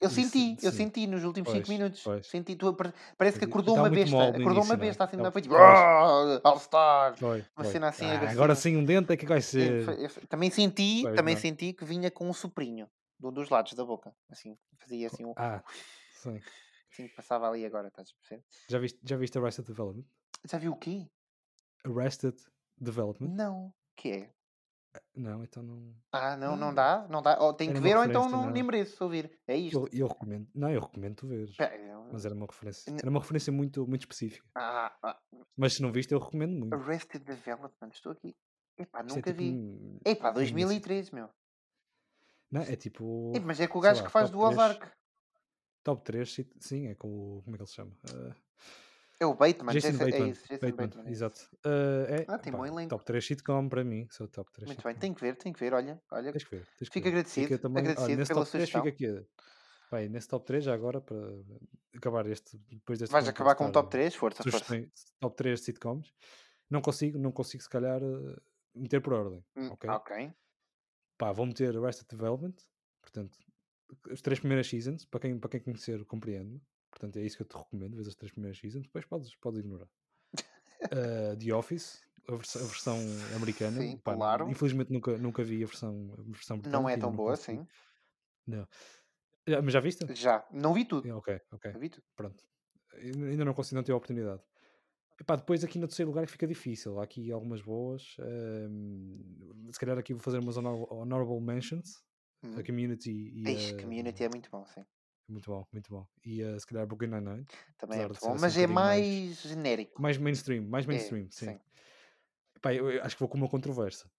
[0.00, 2.02] eu Isso, senti, eu senti nos últimos 5 minutos.
[2.02, 2.26] Pois.
[2.26, 2.76] Senti, tu,
[3.16, 4.28] parece que acordou uma besta.
[4.28, 7.14] Acordou uma besta assim, não foi tipo All-Star.
[7.56, 8.06] Uma cena assim.
[8.06, 9.86] Ah, agora sim um dente é que vai ser.
[10.28, 12.88] também senti, também senti que vinha com um soprinho
[13.22, 14.14] um dos lados da boca.
[14.28, 15.32] Assim, fazia assim um.
[15.36, 15.62] Ah,
[16.14, 16.40] sim.
[16.90, 18.44] Sim, passava ali agora, estás a perceber?
[18.68, 20.04] Já viste, já viste Arrested Development?
[20.44, 21.08] Já viu o quê?
[21.84, 22.36] Arrested
[22.76, 23.30] Development?
[23.30, 23.72] Não.
[23.96, 24.34] que é?
[25.14, 25.94] Não, então não.
[26.10, 26.74] Ah, não, não hum.
[26.74, 27.06] dá?
[27.08, 27.38] Não dá?
[27.40, 29.38] Ou tem que ver ou então não, nem mereço ouvir.
[29.46, 29.78] É isto.
[29.78, 30.48] Eu, eu recomendo.
[30.54, 31.50] Não, eu recomendo tu ver.
[32.12, 32.90] Mas era uma referência.
[32.90, 34.46] Era uma referência muito, muito específica.
[34.54, 35.18] Ah, ah.
[35.56, 36.74] Mas se não viste, eu recomendo muito.
[36.74, 38.36] Arrested Development, estou aqui.
[38.78, 40.00] Epá, é nunca é tipo vi.
[40.04, 41.28] Epá, 2013, meu.
[42.50, 43.32] Não, é tipo.
[43.44, 44.86] mas é com o gajo lá, que faz do Ozark.
[45.82, 47.42] Top 3, sim, é com o.
[47.42, 47.92] Como é que ele se chama?
[48.10, 48.34] Uh...
[49.22, 51.48] É o Bateman, Jason, Jason Bateman, é isso, Jason Bateman, Bateman é exato.
[51.64, 52.88] Uh, é, ah, tem bom elenco.
[52.88, 55.60] Top 3 sitcom para mim, sou top 3 Muito bem, tem que ver, tem que
[55.60, 56.02] ver, olha.
[56.10, 57.10] olha tens que ver, tens que fico ver.
[57.10, 59.26] agradecido, fica também, agradecido olha, pela top 3 fica aqui.
[59.92, 61.18] Bem, nesse top 3 já agora para
[61.94, 64.90] acabar este depois deste Vais acabar com o top 3, força, força.
[65.20, 66.12] Top 3 sitcoms.
[66.68, 68.36] Não consigo, não consigo se calhar eh,
[68.74, 69.88] meter por ordem, hum, ok?
[69.88, 70.32] Ok.
[71.16, 72.56] Pá, vou meter Arrested Development,
[73.00, 73.38] portanto,
[74.10, 76.60] as três primeiras seasons, para quem, para quem conhecer, compreende.
[76.92, 79.60] Portanto, é isso que eu te recomendo, vês as três primeiras seasons, depois podes, podes
[79.60, 79.88] ignorar.
[80.84, 82.98] uh, The Office, a, vers a versão
[83.34, 83.80] americana.
[83.80, 84.48] Sim, Pá, claro.
[84.50, 87.66] Infelizmente nunca, nunca vi a versão, a versão Não é tão boa, sim.
[88.46, 88.62] Não.
[88.62, 90.14] Uh, mas já viste?
[90.14, 90.46] Já.
[90.52, 91.08] Não vi tudo.
[91.16, 91.72] ok, ok.
[91.78, 92.04] vi tudo.
[92.14, 92.44] Pronto.
[92.94, 94.42] Ainda não consigo, não ter a oportunidade.
[95.18, 97.00] Epá, depois aqui no terceiro lugar fica difícil.
[97.00, 98.16] Há aqui algumas boas.
[98.18, 102.02] Um, se calhar aqui vou fazer umas honorable mentions.
[102.44, 102.58] Hum.
[102.58, 103.50] A Community e.
[103.50, 103.80] Ixi, a...
[103.80, 104.84] Community é muito bom, sim.
[105.32, 106.06] Muito bom, muito bom.
[106.22, 107.46] E uh, se calhar Brooklyn Nine-Nine.
[107.78, 110.02] Também é muito bom, mas assim, é mais, mais, genérico.
[110.02, 111.46] Mais mainstream, mais é, mainstream, é, sim.
[111.46, 111.60] sim.
[112.54, 114.10] Epá, eu, eu, acho que vou com uma controvérsia.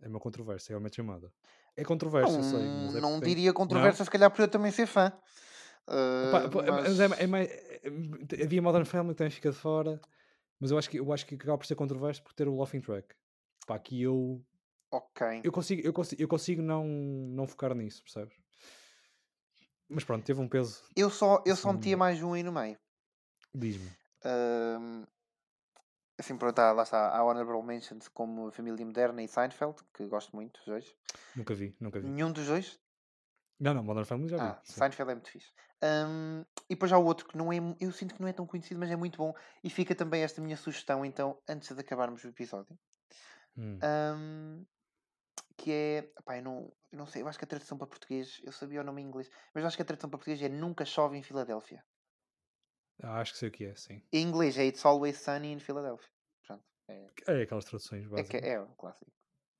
[0.00, 1.32] É uma controvérsia, é uma chamada.
[1.76, 2.60] É controvérsia, não, sei.
[2.60, 4.04] Mas é não diria controvérsia, não?
[4.04, 5.12] se calhar por eu também ser fã.
[5.88, 7.00] Uh, Epá, mas...
[7.00, 10.00] É, é, mais, é, havia Modern Family que também fica de fora.
[10.60, 12.80] Mas eu acho que, eu acho que acaba por ser controverso por ter o Laughing
[12.80, 13.16] Track.
[13.66, 14.40] Pá, aqui eu.
[14.92, 15.40] Ok.
[15.42, 18.36] Eu consigo, eu consigo, eu consigo não, não focar nisso, percebes?
[19.88, 20.82] Mas pronto, teve um peso.
[20.94, 22.78] Eu só, eu só metia mais um aí no meio.
[23.54, 23.90] Diz-me.
[24.24, 25.06] Um,
[26.18, 27.08] assim, pronto, há, lá está.
[27.08, 30.96] Há Honorable Mentions como Família Moderna e Seinfeld, que gosto muito dos dois.
[31.34, 32.06] Nunca vi, nunca vi.
[32.06, 32.78] Nenhum dos dois?
[33.58, 34.42] Não, não, Modern Family já vi.
[34.42, 35.52] Ah, Seinfeld é muito fixe.
[35.82, 38.46] Um, e depois há o outro que não é, eu sinto que não é tão
[38.46, 39.34] conhecido, mas é muito bom.
[39.62, 42.78] E fica também esta minha sugestão, então, antes de acabarmos o episódio.
[43.56, 43.78] Hum.
[43.82, 44.66] Um,
[45.56, 46.02] que é.
[46.24, 48.80] Pá, eu não, eu não sei, eu acho que a tradução para português, eu sabia
[48.80, 51.22] o nome em inglês, mas acho que a tradução para português é Nunca Chove em
[51.22, 51.84] Filadélfia.
[53.02, 54.02] Ah, acho que sei o que é, sim.
[54.12, 56.08] Em inglês é It's Always Sunny in Philadelphia.
[56.46, 58.40] Pronto, é, É aquelas traduções é, básicas.
[58.40, 59.12] que, é um clássico.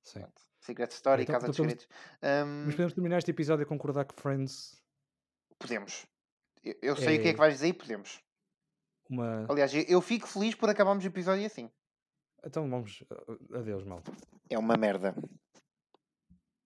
[0.03, 0.19] Sim.
[0.21, 0.41] Pronto.
[0.61, 1.87] Secret Story, Então- Casa então dos Segredos.
[2.21, 4.81] Mas Hum, podemos terminar este episódio a concordar que Friends
[5.57, 6.05] podemos.
[6.63, 8.21] Eu, eu sei o que é É- que vais dizer e podemos.
[9.09, 9.45] uma.
[9.49, 11.71] Aliás, eu, fico feliz por acabarmos o episódio assim.
[12.43, 13.01] Então vamos.
[13.01, 14.11] uh, Adeus, malta.
[14.49, 15.15] É uma merda.